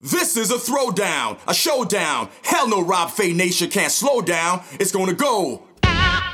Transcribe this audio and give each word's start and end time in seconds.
This 0.00 0.36
is 0.36 0.52
a 0.52 0.54
throwdown, 0.54 1.40
a 1.48 1.54
showdown. 1.54 2.28
Hell 2.44 2.68
no, 2.68 2.80
Rob 2.80 3.10
Fay 3.10 3.32
Nation 3.32 3.68
can't 3.68 3.90
slow 3.90 4.20
down. 4.20 4.62
It's 4.74 4.92
gonna 4.92 5.12
go. 5.12 5.64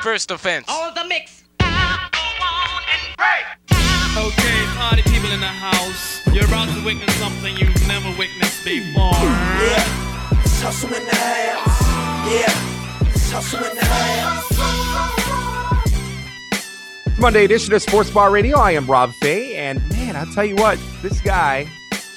First 0.02 0.30
offense. 0.30 0.66
All 0.68 0.92
the 0.92 1.06
mix. 1.06 1.44
Okay, 4.16 4.66
party 4.76 5.00
people 5.04 5.30
in 5.30 5.40
the 5.40 5.46
house. 5.46 6.20
You're 6.26 6.44
about 6.44 6.68
to 6.76 6.84
witness 6.84 7.14
something 7.14 7.56
you've 7.56 7.88
never 7.88 8.10
witnessed 8.18 8.66
before. 8.66 9.14
Yeah, 9.14 10.42
it's 10.42 10.60
hustle 10.60 10.92
in 10.92 11.02
the 11.06 11.16
house. 11.16 11.80
Yeah, 12.30 13.08
it's 13.08 13.30
hustle 13.32 13.64
in 13.64 13.74
the 13.74 13.84
house. 13.86 14.52
Monday 17.18 17.46
edition 17.46 17.72
of 17.72 17.80
Sports 17.80 18.10
Bar 18.10 18.30
Radio. 18.30 18.58
I 18.58 18.72
am 18.72 18.86
Rob 18.86 19.10
Fay, 19.22 19.56
and 19.56 19.80
man, 19.88 20.16
I'll 20.16 20.30
tell 20.34 20.44
you 20.44 20.56
what, 20.56 20.78
this 21.00 21.18
guy 21.22 21.66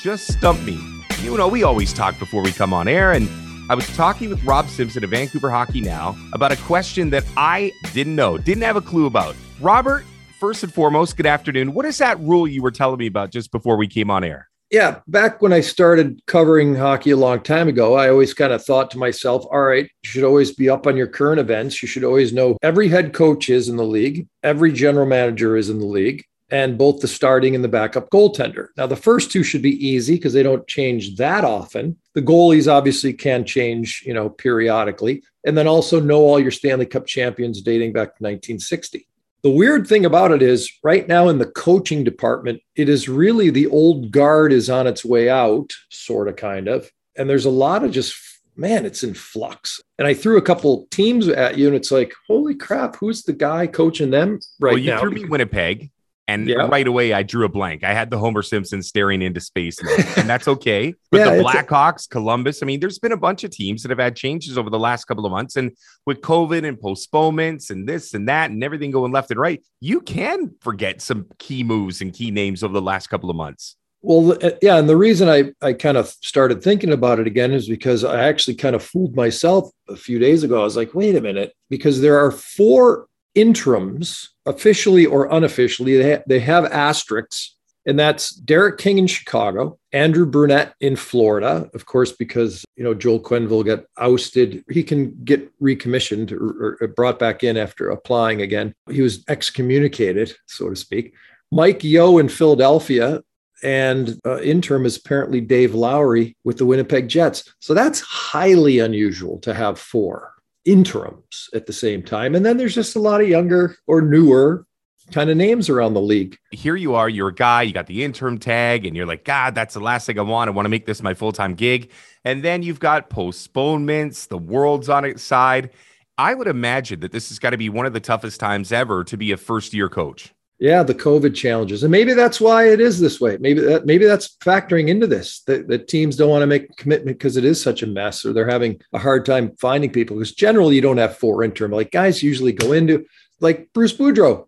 just 0.02 0.28
stumped 0.34 0.64
me. 0.64 0.97
You 1.24 1.36
know, 1.36 1.48
we 1.48 1.64
always 1.64 1.94
talk 1.94 2.18
before 2.20 2.44
we 2.44 2.52
come 2.52 2.74
on 2.74 2.88
air, 2.88 3.12
and 3.12 3.28
I 3.70 3.76
was 3.76 3.88
talking 3.98 4.30
with 4.30 4.44
Rob 4.44 4.70
Simpson 4.70 5.04
of 5.04 5.10
Vancouver 5.10 5.50
Hockey 5.50 5.82
Now 5.82 6.16
about 6.32 6.52
a 6.52 6.58
question 6.58 7.10
that 7.10 7.26
I 7.36 7.72
didn't 7.92 8.16
know, 8.16 8.38
didn't 8.38 8.64
have 8.64 8.76
a 8.76 8.82
clue 8.82 9.08
about. 9.08 9.36
Robert, 9.60 10.06
first 10.40 10.64
and 10.64 10.72
foremost, 10.72 11.18
good 11.18 11.26
afternoon. 11.26 11.74
What 11.74 11.86
is 11.86 11.98
that 11.98 12.20
rule 12.20 12.48
you 12.48 12.62
were 12.62 12.72
telling 12.72 13.00
me 13.00 13.08
about 13.08 13.32
just 13.32 13.52
before 13.52 13.78
we 13.78 13.88
came 13.88 14.12
on 14.12 14.24
air? 14.24 14.48
Yeah, 14.70 15.00
back 15.08 15.42
when 15.42 15.54
I 15.54 15.62
started 15.62 16.22
covering 16.28 16.76
hockey 16.76 17.12
a 17.12 17.18
long 17.18 17.40
time 17.42 17.68
ago, 17.68 17.96
I 17.96 18.10
always 18.10 18.34
kind 18.34 18.54
of 18.54 18.64
thought 18.64 18.92
to 18.92 18.98
myself, 18.98 19.46
all 19.52 19.62
right, 19.62 19.86
you 19.86 20.10
should 20.10 20.24
always 20.24 20.54
be 20.54 20.70
up 20.70 20.86
on 20.86 20.96
your 20.96 21.08
current 21.08 21.40
events. 21.40 21.82
You 21.82 21.88
should 21.88 22.04
always 22.04 22.32
know 22.32 22.58
every 22.62 22.90
head 22.90 23.14
coach 23.14 23.50
is 23.50 23.70
in 23.70 23.78
the 23.78 23.84
league, 23.84 24.28
every 24.44 24.72
general 24.72 25.06
manager 25.06 25.58
is 25.58 25.70
in 25.70 25.80
the 25.80 25.86
league, 25.86 26.24
and 26.50 26.78
both 26.78 27.02
the 27.02 27.08
starting 27.08 27.56
and 27.56 27.64
the 27.64 27.70
backup 27.70 28.10
goaltender. 28.10 28.68
Now, 28.78 28.88
the 28.88 28.96
first 28.96 29.32
two 29.32 29.44
should 29.44 29.62
be 29.62 29.86
easy 29.86 30.16
because 30.16 30.34
they 30.34 30.44
don't 30.44 30.68
change 30.68 31.16
that 31.18 31.44
often. 31.44 31.98
The 32.14 32.22
goalies 32.22 32.72
obviously 32.72 33.14
can 33.14 33.46
change, 33.46 34.04
you 34.06 34.14
know, 34.14 34.30
periodically. 34.30 35.24
And 35.46 35.58
then 35.58 35.68
also 35.68 36.00
know 36.00 36.22
all 36.22 36.40
your 36.40 36.52
Stanley 36.52 36.86
Cup 36.86 37.06
champions 37.06 37.62
dating 37.62 37.94
back 37.94 38.16
to 38.18 38.24
1960. 38.24 39.08
The 39.44 39.50
weird 39.52 39.88
thing 39.88 40.06
about 40.06 40.32
it 40.32 40.42
is 40.42 40.72
right 40.84 41.08
now 41.08 41.30
in 41.30 41.38
the 41.38 41.46
coaching 41.46 42.04
department, 42.04 42.62
it 42.76 42.90
is 42.90 43.08
really 43.08 43.50
the 43.50 43.68
old 43.68 44.12
guard 44.12 44.52
is 44.52 44.70
on 44.70 44.88
its 44.88 45.06
way 45.06 45.30
out, 45.30 45.74
sort 45.90 46.28
of, 46.28 46.36
kind 46.38 46.68
of. 46.68 46.92
And 47.16 47.30
there's 47.30 47.46
a 47.46 47.52
lot 47.52 47.84
of 47.84 47.92
just, 47.92 48.16
man, 48.56 48.86
it's 48.86 49.04
in 49.04 49.14
flux. 49.14 49.80
And 50.00 50.08
I 50.08 50.14
threw 50.14 50.38
a 50.38 50.42
couple 50.42 50.88
teams 50.92 51.28
at 51.28 51.58
you, 51.58 51.68
and 51.68 51.76
it's 51.76 51.92
like, 51.92 52.14
holy 52.28 52.56
crap, 52.56 52.96
who's 52.96 53.24
the 53.24 53.34
guy 53.34 53.68
coaching 53.68 54.10
them 54.10 54.40
right 54.60 54.72
well, 54.72 54.78
you 54.80 54.92
now? 54.92 55.00
threw 55.00 55.12
me 55.12 55.26
Winnipeg, 55.26 55.92
and 56.28 56.48
Yeah. 56.48 56.68
right 56.68 56.86
away 56.88 57.14
I 57.14 57.24
drew 57.24 57.46
a 57.46 57.50
blank. 57.50 57.84
I 57.84 57.94
had 57.94 58.10
the 58.10 58.18
Homer 58.18 58.42
Simpson 58.42 58.82
staring 58.84 59.22
into 59.22 59.40
space, 59.40 59.78
and 60.18 60.30
that's 60.30 60.48
okay. 60.56 60.94
But 61.12 61.20
Yeah, 61.20 61.26
the 61.32 61.40
it's 61.40 61.50
a- 61.50 61.54
Blackhawks, 61.64 62.10
Columbus, 62.10 62.62
I 62.62 62.66
mean, 62.66 62.80
there's 62.80 63.00
been 63.00 63.12
a 63.14 63.18
bunch 63.18 63.44
of 63.44 63.52
teams 63.52 63.84
that 63.84 63.90
have 63.90 64.00
had 64.00 64.16
changes 64.16 64.58
over 64.58 64.70
the 64.70 64.80
last 64.80 65.06
couple 65.06 65.26
of 65.26 65.32
months, 65.32 65.56
and 65.56 65.72
with 66.06 66.22
COVID 66.22 66.68
and 66.68 66.80
postponements 66.80 67.70
and 67.70 67.88
this 67.88 68.14
and 68.14 68.28
that 68.28 68.50
and 68.52 68.64
everything 68.64 68.92
going 68.92 69.12
left 69.12 69.32
and 69.32 69.40
right, 69.40 69.64
you 69.80 70.02
can 70.02 70.52
forget 70.62 71.02
some 71.02 71.26
key 71.40 71.64
moves 71.64 72.02
and 72.02 72.14
key 72.14 72.32
names 72.32 72.64
over 72.64 72.74
the 72.74 72.82
last 72.82 73.08
couple 73.08 73.30
of 73.30 73.36
months. 73.36 73.76
Well, 74.02 74.38
uh, 74.44 74.52
yeah, 74.62 74.78
and 74.78 74.88
the 74.88 74.96
reason 74.96 75.28
I 75.28 75.52
I 75.62 75.74
kind 75.74 75.98
of 75.98 76.08
started 76.08 76.62
thinking 76.62 76.92
about 76.94 77.20
it 77.20 77.26
again 77.28 77.52
is 77.52 77.68
because 77.68 78.04
I 78.04 78.28
actually 78.28 78.56
kind 78.56 78.76
of 78.76 78.84
fooled 78.84 79.16
myself 79.16 79.70
a 79.90 79.96
few 79.96 80.20
days 80.20 80.44
ago. 80.44 80.62
I 80.62 80.64
was 80.64 80.78
like, 80.78 80.94
wait 80.94 81.16
a 81.16 81.22
minute, 81.22 81.54
because 81.70 82.00
there 82.00 82.18
are 82.24 82.32
four 82.32 83.08
interims, 83.38 84.30
officially 84.48 85.06
or 85.06 85.32
unofficially. 85.32 85.98
They 85.98 86.16
ha- 86.16 86.24
they 86.28 86.40
have 86.40 86.66
asterisks, 86.66 87.56
and 87.86 87.98
that's 87.98 88.32
Derek 88.32 88.80
King 88.80 88.98
in 88.98 89.08
Chicago, 89.08 89.78
Andrew 89.94 90.26
Brunette 90.26 90.74
in 90.82 90.96
Florida, 90.96 91.70
of 91.74 91.86
course, 91.86 92.12
because 92.12 92.66
you 92.76 92.84
know 92.84 92.96
Joel 92.96 93.22
Quenneville 93.22 93.66
got 93.66 93.86
ousted. 93.98 94.66
He 94.70 94.84
can 94.84 95.16
get 95.24 95.50
recommissioned 95.62 96.32
or, 96.32 96.88
brought 96.96 97.20
back 97.20 97.44
in 97.44 97.58
after 97.58 97.90
applying 97.90 98.42
again. 98.42 98.74
He 98.90 99.02
was 99.02 99.24
excommunicated, 99.30 100.36
so 100.48 100.70
to 100.70 100.76
speak. 100.76 101.14
Mike 101.52 101.84
Yeo 101.84 102.18
in 102.18 102.28
Philadelphia, 102.28 103.22
and 103.64 104.20
uh, 104.26 104.42
interim 104.42 104.86
is 104.86 104.98
apparently 104.98 105.42
Dave 105.42 105.76
Lowry 105.76 106.36
with 106.44 106.58
the 106.58 106.66
Winnipeg 106.66 107.08
Jets. 107.08 107.54
So 107.60 107.74
that's 107.74 108.02
highly 108.02 108.80
unusual 108.80 109.38
to 109.40 109.54
have 109.54 109.80
four 109.80 110.34
interims 110.68 111.50
at 111.54 111.66
the 111.66 111.74
same 111.74 112.04
time. 112.04 112.36
And 112.36 112.46
then 112.46 112.58
there's 112.58 112.76
just 112.76 112.96
a 112.96 113.00
lot 113.00 113.22
of 113.22 113.30
younger 113.30 113.78
or 113.88 114.02
newer 114.02 114.68
kind 115.12 115.30
of 115.30 115.38
names 115.38 115.70
around 115.70 115.94
the 115.94 116.02
league. 116.02 116.38
Here 116.52 116.76
you 116.76 116.96
are, 116.96 117.08
you're 117.08 117.30
a 117.30 117.34
guy, 117.34 117.62
you 117.62 117.74
got 117.74 117.88
the 117.88 118.04
interim 118.04 118.38
tag, 118.38 118.86
and 118.86 118.96
you're 118.96 119.06
like, 119.06 119.24
God, 119.24 119.56
that's 119.56 119.74
the 119.74 119.80
last 119.80 120.06
thing 120.06 120.20
I 120.20 120.24
want. 120.24 120.50
I 120.50 120.52
want 120.52 120.66
to 120.66 120.70
make 120.70 120.86
this 120.86 121.02
my 121.02 121.14
full 121.14 121.32
time 121.32 121.56
gig. 121.56 121.90
And 122.26 122.44
then 122.44 122.62
you've 122.62 122.82
got 122.82 123.10
postponements, 123.10 124.28
the 124.28 124.38
world's 124.38 124.90
on 124.90 125.06
its 125.06 125.24
side. 125.24 125.72
I 126.18 126.34
would 126.34 126.48
imagine 126.48 127.00
that 127.02 127.12
this 127.12 127.30
has 127.30 127.40
got 127.40 127.52
to 127.52 127.58
be 127.58 127.70
one 127.70 127.86
of 127.86 127.94
the 127.94 128.00
toughest 128.00 128.40
times 128.40 128.72
ever 128.72 129.04
to 129.06 129.18
be 129.18 129.32
a 129.32 129.38
first 129.38 129.74
year 129.74 129.88
coach. 129.88 130.34
Yeah, 130.60 130.82
the 130.82 130.96
COVID 130.96 131.36
challenges, 131.36 131.84
and 131.84 131.92
maybe 131.92 132.14
that's 132.14 132.42
why 132.42 132.70
it 132.70 132.80
is 132.80 133.00
this 133.00 133.22
way. 133.22 133.38
Maybe 133.40 133.62
that 133.62 133.86
maybe 133.86 134.06
that's 134.06 134.38
factoring 134.38 134.88
into 134.88 135.06
this 135.06 135.42
that, 135.44 135.68
that 135.68 135.88
teams 135.88 136.16
don't 136.16 136.32
want 136.32 136.42
to 136.42 136.48
make 136.48 136.76
commitment 136.78 137.20
because 137.20 137.38
it 137.38 137.46
is 137.46 137.62
such 137.62 137.84
a 137.84 137.88
mess, 137.88 138.26
or 138.26 138.34
they're 138.34 138.50
having 138.50 138.82
a 138.92 138.98
hard 138.98 139.24
time 139.24 139.56
finding 139.62 139.92
people. 139.92 140.16
Because 140.16 140.34
generally, 140.34 140.76
you 140.76 140.82
don't 140.82 140.98
have 140.98 141.18
four 141.18 141.44
interim. 141.44 141.72
Like 141.72 141.92
guys 141.92 142.24
usually 142.24 142.54
go 142.54 142.72
into 142.72 143.06
like 143.40 143.72
Bruce 143.72 143.96
Boudreau 143.96 144.48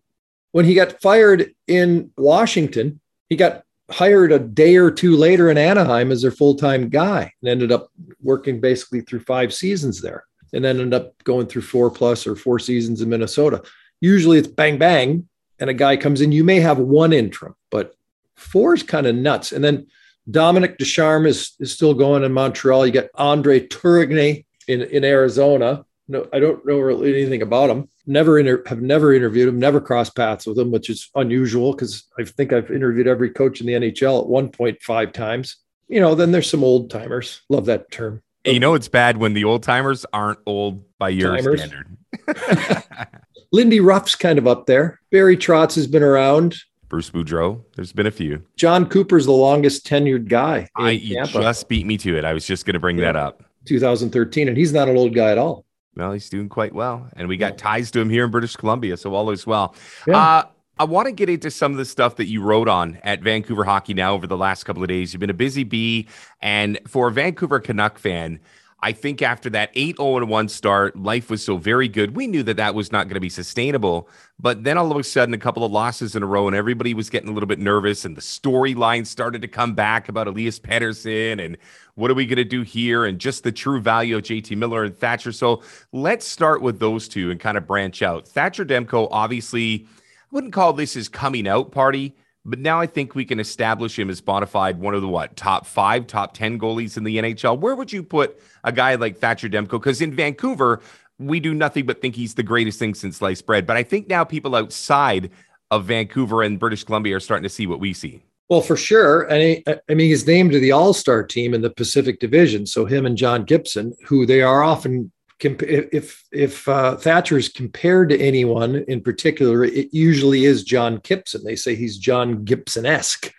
when 0.52 0.66
he 0.66 0.74
got 0.74 1.02
fired 1.02 1.54
in 1.68 2.12
Washington, 2.18 3.00
he 3.30 3.36
got 3.36 3.64
hired 3.92 4.32
a 4.32 4.40
day 4.40 4.76
or 4.78 4.92
two 4.92 5.16
later 5.16 5.50
in 5.50 5.58
Anaheim 5.58 6.12
as 6.12 6.22
their 6.22 6.32
full 6.32 6.56
time 6.56 6.90
guy, 6.90 7.32
and 7.42 7.50
ended 7.50 7.72
up 7.72 7.90
working 8.22 8.60
basically 8.60 9.02
through 9.02 9.22
five 9.22 9.54
seasons 9.54 10.02
there, 10.02 10.26
and 10.54 10.64
then 10.64 10.80
ended 10.80 11.00
up 11.00 11.24
going 11.24 11.48
through 11.48 11.62
four 11.62 11.90
plus 11.92 12.26
or 12.26 12.36
four 12.36 12.60
seasons 12.60 13.02
in 13.02 13.10
Minnesota. 13.10 13.62
Usually, 14.02 14.38
it's 14.38 14.48
bang 14.48 14.78
bang 14.78 15.28
and 15.60 15.70
a 15.70 15.74
guy 15.74 15.98
comes 15.98 16.22
in, 16.22 16.32
you 16.32 16.44
may 16.44 16.60
have 16.60 16.78
one 16.78 17.14
interim, 17.14 17.56
but 17.70 17.96
four 18.36 18.74
is 18.74 18.84
kind 18.84 19.08
of 19.08 19.16
nuts. 19.16 19.52
And 19.52 19.64
then 19.64 19.88
Dominic 20.30 20.78
Ducharme 20.78 21.26
is, 21.26 21.54
is 21.60 21.74
still 21.74 21.94
going 21.94 22.24
in 22.24 22.34
Montreal. 22.34 22.86
You 22.86 22.92
got 22.92 23.08
Andre 23.16 23.66
Tourigny 23.68 24.46
in, 24.68 24.82
in 24.82 25.04
Arizona. 25.04 25.86
No, 26.08 26.28
I 26.34 26.40
don't 26.40 26.66
know 26.66 26.80
really 26.80 27.14
anything 27.22 27.42
about 27.42 27.70
him. 27.70 27.88
Never 28.08 28.40
inter- 28.40 28.64
have 28.66 28.82
never 28.82 29.14
interviewed 29.14 29.50
him, 29.50 29.60
never 29.60 29.80
crossed 29.80 30.16
paths 30.16 30.48
with 30.48 30.58
him, 30.58 30.72
which 30.72 30.90
is 30.90 31.10
unusual 31.16 31.74
because 31.74 32.06
I 32.18 32.24
think 32.24 32.52
I've 32.52 32.72
interviewed 32.72 33.08
every 33.08 33.30
coach 33.30 33.62
in 33.62 33.68
the 33.68 33.74
NHL 33.74 34.24
at 34.24 34.54
1.5 34.54 35.14
times. 35.14 35.58
You 35.88 36.00
know, 36.00 36.16
then 36.16 36.32
there's 36.32 36.50
some 36.50 36.64
old 36.64 36.90
timers. 36.90 37.42
Love 37.50 37.66
that 37.66 37.92
term. 37.92 38.24
You 38.46 38.60
know, 38.60 38.74
it's 38.74 38.88
bad 38.88 39.18
when 39.18 39.34
the 39.34 39.44
old 39.44 39.64
timers 39.64 40.06
aren't 40.14 40.40
old 40.46 40.84
by 40.98 41.10
your 41.10 41.36
Timers. 41.36 41.60
standard. 41.62 41.98
Lindy 43.52 43.80
Ruff's 43.80 44.16
kind 44.16 44.38
of 44.38 44.48
up 44.48 44.66
there. 44.66 45.00
Barry 45.12 45.36
Trotz 45.38 45.76
has 45.76 45.88
been 45.88 46.04
around. 46.04 46.56
Bruce 46.88 47.10
Boudreau, 47.10 47.64
there's 47.76 47.94
been 47.94 48.08
a 48.08 48.12
few. 48.12 48.44
Jon 48.58 48.88
Cooper's 48.88 49.26
the 49.26 49.32
longest 49.32 49.86
tenured 49.86 50.28
guy 50.28 50.68
in 50.80 50.86
I 50.86 50.98
Tampa. 50.98 51.42
just 51.42 51.70
beat 51.70 51.86
me 51.86 51.98
to 51.98 52.18
it. 52.18 52.26
I 52.26 52.34
was 52.34 52.46
just 52.46 52.66
going 52.66 52.74
to 52.74 52.80
bring 52.80 52.98
that 52.98 53.16
up. 53.16 53.44
2013, 53.66 54.48
and 54.48 54.58
he's 54.58 54.74
not 54.74 54.90
an 54.90 54.98
old 54.98 55.14
guy 55.14 55.32
at 55.32 55.38
all. 55.38 55.66
Well, 55.96 56.14
he's 56.14 56.30
doing 56.30 56.50
quite 56.50 56.74
well, 56.74 57.08
and 57.16 57.28
we 57.28 57.38
got 57.38 57.58
ties 57.58 57.92
to 57.92 58.00
him 58.00 58.10
here 58.10 58.26
in 58.26 58.32
British 58.32 58.56
Columbia, 58.56 58.98
so 58.98 59.14
all 59.14 59.30
is 59.32 59.46
well. 59.46 59.76
Yeah. 60.08 60.18
Uh, 60.18 60.44
I 60.80 60.86
want 60.86 61.08
to 61.08 61.12
get 61.12 61.28
into 61.30 61.52
some 61.52 61.74
of 61.74 61.78
the 61.78 61.86
stuff 61.86 62.16
that 62.16 62.28
you 62.28 62.42
wrote 62.42 62.70
on 62.70 62.98
at 63.04 63.22
Vancouver 63.22 63.66
Hockey 63.66 63.94
Now 63.94 64.14
over 64.14 64.26
the 64.26 64.38
last 64.38 64.64
couple 64.64 64.82
of 64.82 64.88
days. 64.88 65.14
You've 65.14 65.20
been 65.20 65.30
a 65.30 65.34
busy 65.34 65.64
bee, 65.66 66.08
and 66.42 66.80
for 66.88 67.10
a 67.10 67.12
Vancouver 67.12 67.60
Canuck 67.60 68.00
fan, 68.00 68.40
I 68.82 68.94
think 68.94 69.22
after 69.22 69.50
that 69.50 69.72
8 69.74 69.98
0 69.98 70.26
1 70.26 70.48
start, 70.48 70.98
life 70.98 71.30
was 71.30 71.44
so 71.44 71.58
very 71.58 71.90
good. 71.90 72.16
We 72.16 72.28
knew 72.28 72.44
that 72.44 72.58
that 72.58 72.76
was 72.76 72.92
not 72.92 73.08
going 73.08 73.16
to 73.16 73.20
be 73.20 73.30
sustainable. 73.30 74.08
But 74.40 74.64
then 74.64 74.78
all 74.78 74.90
of 74.90 74.98
a 74.98 75.04
sudden, 75.04 75.34
a 75.34 75.38
couple 75.38 75.66
of 75.66 75.72
losses 75.72 76.16
in 76.16 76.24
a 76.24 76.26
row, 76.26 76.48
and 76.48 76.56
everybody 76.56 76.94
was 76.94 77.10
getting 77.10 77.28
a 77.30 77.34
little 77.34 77.48
bit 77.48 77.60
nervous, 77.60 78.06
and 78.06 78.16
the 78.16 78.22
storyline 78.22 79.06
started 79.06 79.42
to 79.42 79.50
come 79.50 79.76
back 79.76 80.08
about 80.08 80.28
Elias 80.28 80.60
Pettersson 80.60 81.44
and 81.44 81.58
what 81.96 82.10
are 82.10 82.14
we 82.14 82.26
going 82.26 82.38
to 82.38 82.46
do 82.46 82.62
here, 82.62 83.04
and 83.04 83.20
just 83.20 83.44
the 83.44 83.52
true 83.52 83.82
value 83.82 84.16
of 84.16 84.24
JT 84.24 84.56
Miller 84.56 84.86
and 84.86 84.98
Thatcher. 84.98 85.34
So 85.34 85.62
let's 85.92 86.26
start 86.26 86.62
with 86.62 86.80
those 86.80 87.10
two 87.10 87.32
and 87.32 87.40
kind 87.40 87.58
of 87.58 87.68
branch 87.68 88.02
out. 88.02 88.28
Thatcher 88.28 88.64
Demko, 88.64 89.10
obviously, 89.12 89.86
I 89.88 90.26
wouldn't 90.32 90.54
call 90.54 90.72
this 90.72 90.94
his 90.94 91.10
coming 91.10 91.48
out 91.48 91.74
party, 91.74 92.16
but 92.46 92.60
now 92.60 92.80
I 92.80 92.88
think 92.88 93.16
we 93.16 93.26
can 93.26 93.40
establish 93.40 93.98
him 93.98 94.10
as 94.10 94.22
bona 94.22 94.46
fide 94.46 94.80
one 94.80 94.96
of 94.96 95.02
the 95.02 95.08
what 95.08 95.36
top 95.36 95.66
five, 95.66 96.08
top 96.08 96.34
ten 96.34 96.60
goalies 96.60 96.98
in 96.98 97.04
the 97.04 97.18
NHL. 97.18 97.60
Where 97.60 97.76
would 97.76 97.92
you 97.92 98.04
put 98.04 98.40
a 98.64 98.72
guy 98.72 98.96
like 98.96 99.18
Thatcher 99.18 99.50
Demko? 99.50 99.72
Because 99.72 100.02
in 100.02 100.14
Vancouver, 100.14 100.82
we 101.18 101.40
do 101.40 101.54
nothing 101.54 101.86
but 101.86 102.02
think 102.02 102.16
he's 102.16 102.36
the 102.36 102.44
greatest 102.44 102.80
thing 102.80 102.94
since 102.94 103.18
sliced 103.18 103.46
bread. 103.46 103.68
But 103.68 103.78
I 103.78 103.84
think 103.84 104.08
now 104.08 104.24
people 104.24 104.56
outside 104.56 105.30
of 105.70 105.86
Vancouver 105.86 106.42
and 106.44 106.60
British 106.60 106.84
Columbia 106.84 107.18
are 107.18 107.20
starting 107.20 107.44
to 107.44 107.50
see 107.50 107.68
what 107.68 107.80
we 107.80 107.94
see. 107.94 108.24
Well, 108.50 108.62
for 108.62 108.76
sure. 108.76 109.24
And 109.24 109.42
he, 109.42 109.64
I 109.68 109.94
mean, 109.94 110.08
he's 110.08 110.26
named 110.26 110.54
to 110.54 110.60
the 110.60 110.72
All 110.72 110.94
Star 110.94 111.24
team 111.24 111.54
in 111.54 111.62
the 111.62 111.70
Pacific 111.70 112.20
Division. 112.20 112.66
So 112.66 112.86
him 112.86 113.06
and 113.06 113.16
John 113.16 113.44
Gibson, 113.44 113.94
who 114.06 114.26
they 114.26 114.42
are 114.42 114.64
often, 114.64 115.12
if 115.44 116.24
if 116.32 116.68
uh, 116.68 116.96
Thatcher 116.98 117.38
is 117.38 117.50
compared 117.50 118.10
to 118.10 118.20
anyone 118.20 118.84
in 118.88 119.02
particular, 119.02 119.64
it 119.64 119.88
usually 119.94 120.46
is 120.46 120.64
John 120.64 121.00
Gibson. 121.04 121.44
They 121.44 121.56
say 121.56 121.76
he's 121.76 121.98
John 121.98 122.44
Gibson 122.44 122.86
esque. 122.86 123.32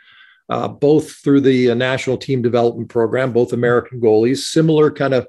uh, 0.50 0.66
both 0.68 1.12
through 1.12 1.40
the 1.40 1.70
uh, 1.70 1.74
national 1.74 2.18
team 2.18 2.42
development 2.42 2.88
program, 2.88 3.32
both 3.32 3.52
American 3.52 4.00
goalies, 4.00 4.38
similar 4.38 4.90
kind 4.90 5.14
of, 5.14 5.26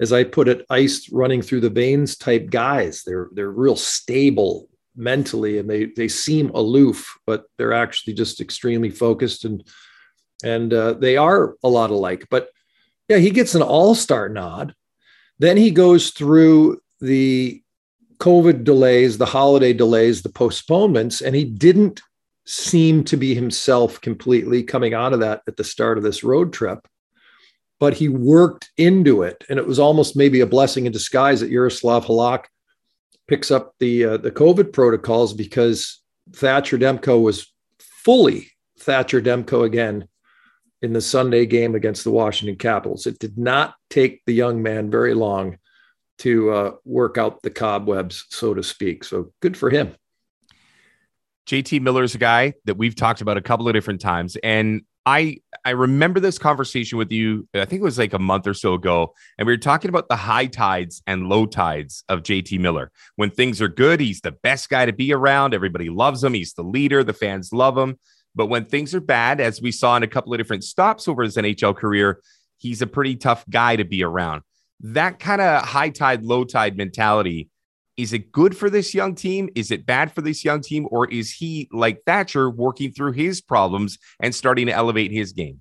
as 0.00 0.12
I 0.12 0.24
put 0.24 0.48
it, 0.48 0.64
ice 0.70 1.10
running 1.12 1.42
through 1.42 1.60
the 1.60 1.70
veins 1.70 2.16
type 2.16 2.50
guys. 2.50 3.02
They're 3.04 3.28
they're 3.32 3.50
real 3.50 3.76
stable 3.76 4.68
mentally, 4.96 5.58
and 5.58 5.68
they 5.68 5.84
they 5.84 6.08
seem 6.08 6.48
aloof, 6.50 7.16
but 7.26 7.44
they're 7.58 7.74
actually 7.74 8.14
just 8.14 8.40
extremely 8.40 8.90
focused 8.90 9.44
and 9.44 9.62
and 10.42 10.72
uh, 10.72 10.94
they 10.94 11.16
are 11.16 11.54
a 11.62 11.68
lot 11.68 11.90
alike. 11.90 12.26
But 12.30 12.48
yeah, 13.08 13.18
he 13.18 13.30
gets 13.30 13.54
an 13.54 13.62
all 13.62 13.94
star 13.94 14.28
nod. 14.30 14.74
Then 15.42 15.56
he 15.56 15.72
goes 15.72 16.10
through 16.10 16.80
the 17.00 17.60
COVID 18.18 18.62
delays, 18.62 19.18
the 19.18 19.26
holiday 19.26 19.72
delays, 19.72 20.22
the 20.22 20.28
postponements, 20.28 21.20
and 21.20 21.34
he 21.34 21.44
didn't 21.44 22.00
seem 22.46 23.02
to 23.02 23.16
be 23.16 23.34
himself 23.34 24.00
completely 24.00 24.62
coming 24.62 24.94
out 24.94 25.12
of 25.12 25.18
that 25.18 25.42
at 25.48 25.56
the 25.56 25.64
start 25.64 25.98
of 25.98 26.04
this 26.04 26.22
road 26.22 26.52
trip. 26.52 26.86
But 27.80 27.94
he 27.94 28.08
worked 28.08 28.70
into 28.76 29.22
it, 29.22 29.42
and 29.48 29.58
it 29.58 29.66
was 29.66 29.80
almost 29.80 30.16
maybe 30.16 30.38
a 30.42 30.46
blessing 30.46 30.86
in 30.86 30.92
disguise 30.92 31.40
that 31.40 31.50
Yaroslav 31.50 32.06
Halak 32.06 32.44
picks 33.26 33.50
up 33.50 33.74
the 33.80 34.04
uh, 34.04 34.16
the 34.18 34.30
COVID 34.30 34.72
protocols 34.72 35.34
because 35.34 36.02
Thatcher 36.36 36.78
Demko 36.78 37.20
was 37.20 37.52
fully 37.78 38.52
Thatcher 38.78 39.20
Demko 39.20 39.64
again 39.64 40.06
in 40.82 40.92
the 40.92 41.00
Sunday 41.00 41.46
game 41.46 41.74
against 41.74 42.04
the 42.04 42.10
Washington 42.10 42.56
Capitals. 42.56 43.06
It 43.06 43.18
did 43.18 43.38
not 43.38 43.74
take 43.88 44.22
the 44.26 44.34
young 44.34 44.62
man 44.62 44.90
very 44.90 45.14
long 45.14 45.58
to 46.18 46.50
uh, 46.50 46.72
work 46.84 47.18
out 47.18 47.42
the 47.42 47.50
cobwebs, 47.50 48.26
so 48.30 48.52
to 48.52 48.62
speak. 48.62 49.04
So 49.04 49.32
good 49.40 49.56
for 49.56 49.70
him. 49.70 49.94
JT 51.46 51.80
Miller 51.80 52.02
is 52.02 52.14
a 52.14 52.18
guy 52.18 52.54
that 52.66 52.76
we've 52.76 52.94
talked 52.94 53.20
about 53.20 53.36
a 53.36 53.42
couple 53.42 53.66
of 53.66 53.74
different 53.74 54.00
times, 54.00 54.36
and 54.42 54.82
I 55.04 55.38
I 55.64 55.70
remember 55.70 56.20
this 56.20 56.38
conversation 56.38 56.98
with 56.98 57.10
you. 57.10 57.48
I 57.54 57.64
think 57.64 57.80
it 57.80 57.84
was 57.84 57.98
like 57.98 58.12
a 58.12 58.18
month 58.18 58.46
or 58.46 58.54
so 58.54 58.74
ago, 58.74 59.14
and 59.36 59.46
we 59.46 59.52
were 59.52 59.58
talking 59.58 59.88
about 59.88 60.08
the 60.08 60.16
high 60.16 60.46
tides 60.46 61.02
and 61.06 61.28
low 61.28 61.46
tides 61.46 62.04
of 62.08 62.22
JT 62.22 62.60
Miller. 62.60 62.92
When 63.16 63.30
things 63.30 63.60
are 63.60 63.68
good, 63.68 63.98
he's 63.98 64.20
the 64.20 64.30
best 64.30 64.68
guy 64.68 64.86
to 64.86 64.92
be 64.92 65.12
around. 65.12 65.54
Everybody 65.54 65.90
loves 65.90 66.22
him. 66.22 66.34
He's 66.34 66.54
the 66.54 66.62
leader. 66.62 67.02
The 67.02 67.12
fans 67.12 67.52
love 67.52 67.76
him. 67.76 67.98
But 68.34 68.46
when 68.46 68.64
things 68.64 68.94
are 68.94 69.00
bad, 69.00 69.40
as 69.40 69.60
we 69.60 69.72
saw 69.72 69.96
in 69.96 70.02
a 70.02 70.08
couple 70.08 70.32
of 70.32 70.38
different 70.38 70.64
stops 70.64 71.06
over 71.06 71.22
his 71.22 71.36
NHL 71.36 71.76
career, 71.76 72.20
he's 72.58 72.82
a 72.82 72.86
pretty 72.86 73.16
tough 73.16 73.44
guy 73.48 73.76
to 73.76 73.84
be 73.84 74.02
around. 74.02 74.42
That 74.80 75.18
kind 75.18 75.40
of 75.40 75.64
high 75.64 75.90
tide, 75.90 76.24
low 76.24 76.44
tide 76.44 76.76
mentality 76.76 77.50
is 77.96 78.12
it 78.12 78.32
good 78.32 78.56
for 78.56 78.70
this 78.70 78.94
young 78.94 79.14
team? 79.14 79.50
Is 79.54 79.70
it 79.70 79.84
bad 79.84 80.12
for 80.12 80.22
this 80.22 80.44
young 80.44 80.60
team? 80.60 80.88
Or 80.90 81.08
is 81.10 81.30
he, 81.32 81.68
like 81.72 82.02
Thatcher, 82.06 82.48
working 82.48 82.90
through 82.90 83.12
his 83.12 83.40
problems 83.40 83.98
and 84.20 84.34
starting 84.34 84.66
to 84.66 84.72
elevate 84.72 85.10
his 85.10 85.32
game? 85.32 85.60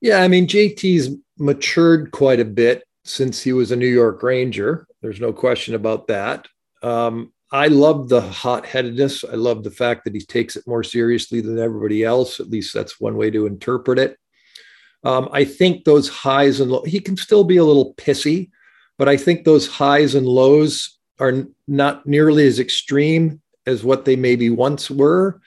Yeah, 0.00 0.22
I 0.22 0.28
mean, 0.28 0.46
JT's 0.46 1.16
matured 1.38 2.12
quite 2.12 2.40
a 2.40 2.44
bit 2.44 2.84
since 3.04 3.42
he 3.42 3.52
was 3.52 3.72
a 3.72 3.76
New 3.76 3.88
York 3.88 4.22
Ranger. 4.22 4.86
There's 5.00 5.20
no 5.20 5.32
question 5.32 5.74
about 5.74 6.08
that. 6.08 6.46
Um, 6.82 7.32
I 7.50 7.68
love 7.68 8.08
the 8.08 8.20
hot 8.20 8.66
headedness. 8.66 9.24
I 9.24 9.34
love 9.34 9.64
the 9.64 9.70
fact 9.70 10.04
that 10.04 10.14
he 10.14 10.20
takes 10.20 10.56
it 10.56 10.66
more 10.66 10.84
seriously 10.84 11.40
than 11.40 11.58
everybody 11.58 12.04
else. 12.04 12.40
At 12.40 12.50
least 12.50 12.74
that's 12.74 13.00
one 13.00 13.16
way 13.16 13.30
to 13.30 13.46
interpret 13.46 13.98
it. 13.98 14.18
Um, 15.04 15.28
I 15.32 15.44
think 15.44 15.84
those 15.84 16.08
highs 16.08 16.60
and 16.60 16.70
lows, 16.70 16.86
he 16.86 17.00
can 17.00 17.16
still 17.16 17.44
be 17.44 17.56
a 17.56 17.64
little 17.64 17.94
pissy, 17.94 18.50
but 18.98 19.08
I 19.08 19.16
think 19.16 19.44
those 19.44 19.66
highs 19.66 20.14
and 20.14 20.26
lows 20.26 20.98
are 21.20 21.46
not 21.66 22.06
nearly 22.06 22.46
as 22.46 22.58
extreme 22.58 23.40
as 23.66 23.84
what 23.84 24.04
they 24.04 24.16
maybe 24.16 24.50
once 24.50 24.90
were. 24.90 25.40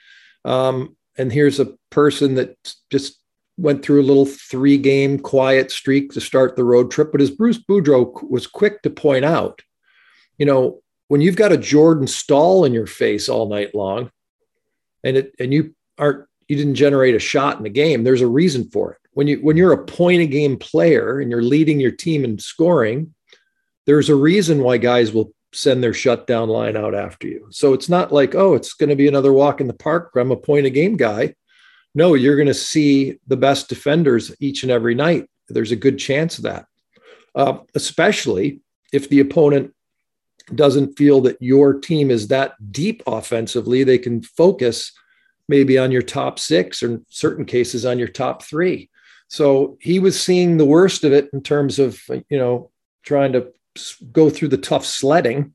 Um, 0.44 0.96
and 1.18 1.32
here's 1.32 1.60
a 1.60 1.74
person 1.90 2.34
that 2.36 2.56
just 2.90 3.20
went 3.58 3.84
through 3.84 4.00
a 4.00 4.04
little 4.04 4.26
three 4.26 4.78
game 4.78 5.18
quiet 5.18 5.70
streak 5.70 6.10
to 6.12 6.20
start 6.20 6.56
the 6.56 6.64
road 6.64 6.90
trip. 6.90 7.12
But 7.12 7.20
as 7.20 7.30
Bruce 7.30 7.58
Boudreau 7.58 8.28
was 8.28 8.46
quick 8.46 8.82
to 8.82 8.90
point 8.90 9.24
out, 9.24 9.60
you 10.38 10.46
know, 10.46 10.81
when 11.12 11.20
you've 11.20 11.36
got 11.36 11.52
a 11.52 11.58
Jordan 11.58 12.06
Staal 12.06 12.64
in 12.64 12.72
your 12.72 12.86
face 12.86 13.28
all 13.28 13.46
night 13.46 13.74
long, 13.74 14.10
and 15.04 15.18
it 15.18 15.34
and 15.38 15.52
you 15.52 15.74
aren't 15.98 16.24
you 16.48 16.56
didn't 16.56 16.76
generate 16.76 17.14
a 17.14 17.18
shot 17.18 17.58
in 17.58 17.64
the 17.64 17.68
game, 17.68 18.02
there's 18.02 18.22
a 18.22 18.26
reason 18.26 18.70
for 18.70 18.92
it. 18.92 18.98
When 19.12 19.26
you 19.26 19.36
when 19.42 19.58
you're 19.58 19.74
a 19.74 19.84
point 19.84 20.22
a 20.22 20.26
game 20.26 20.56
player 20.56 21.20
and 21.20 21.30
you're 21.30 21.42
leading 21.42 21.78
your 21.80 21.90
team 21.90 22.24
in 22.24 22.38
scoring, 22.38 23.12
there's 23.84 24.08
a 24.08 24.14
reason 24.14 24.62
why 24.62 24.78
guys 24.78 25.12
will 25.12 25.34
send 25.52 25.82
their 25.82 25.92
shutdown 25.92 26.48
line 26.48 26.78
out 26.78 26.94
after 26.94 27.28
you. 27.28 27.46
So 27.50 27.74
it's 27.74 27.90
not 27.90 28.10
like, 28.10 28.34
oh, 28.34 28.54
it's 28.54 28.72
going 28.72 28.88
to 28.88 28.96
be 28.96 29.06
another 29.06 29.34
walk 29.34 29.60
in 29.60 29.66
the 29.66 29.74
park. 29.74 30.12
I'm 30.16 30.30
a 30.30 30.36
point 30.36 30.64
a 30.64 30.70
game 30.70 30.96
guy. 30.96 31.34
No, 31.94 32.14
you're 32.14 32.36
going 32.36 32.48
to 32.48 32.54
see 32.54 33.18
the 33.26 33.36
best 33.36 33.68
defenders 33.68 34.34
each 34.40 34.62
and 34.62 34.72
every 34.72 34.94
night. 34.94 35.28
There's 35.50 35.72
a 35.72 35.76
good 35.76 35.98
chance 35.98 36.38
of 36.38 36.44
that, 36.44 36.64
uh, 37.34 37.58
especially 37.74 38.62
if 38.94 39.10
the 39.10 39.20
opponent 39.20 39.74
doesn't 40.54 40.96
feel 40.96 41.20
that 41.22 41.40
your 41.40 41.74
team 41.74 42.10
is 42.10 42.28
that 42.28 42.54
deep 42.72 43.02
offensively, 43.06 43.84
they 43.84 43.98
can 43.98 44.22
focus 44.22 44.92
maybe 45.48 45.78
on 45.78 45.90
your 45.90 46.02
top 46.02 46.38
six 46.38 46.82
or 46.82 46.86
in 46.86 47.06
certain 47.08 47.44
cases 47.44 47.84
on 47.84 47.98
your 47.98 48.08
top 48.08 48.42
three. 48.42 48.90
So 49.28 49.78
he 49.80 49.98
was 49.98 50.22
seeing 50.22 50.56
the 50.56 50.64
worst 50.64 51.04
of 51.04 51.12
it 51.12 51.28
in 51.32 51.42
terms 51.42 51.78
of, 51.78 52.00
you 52.28 52.38
know, 52.38 52.70
trying 53.02 53.32
to 53.32 53.52
go 54.12 54.30
through 54.30 54.48
the 54.48 54.58
tough 54.58 54.84
sledding 54.84 55.54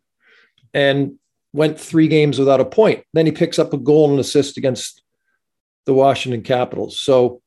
and 0.74 1.18
went 1.54 1.80
three 1.80 2.08
games 2.08 2.40
without 2.40 2.60
a 2.60 2.66
point. 2.66 3.04
Then 3.14 3.26
he 3.26 3.32
picks 3.32 3.60
up 3.60 3.74
a 3.74 3.78
goal 3.78 4.10
and 4.12 4.20
assist 4.20 4.58
against 4.58 5.02
the 5.86 5.94
Washington 5.94 6.42
Capitals. 6.42 7.00
So, 7.00 7.42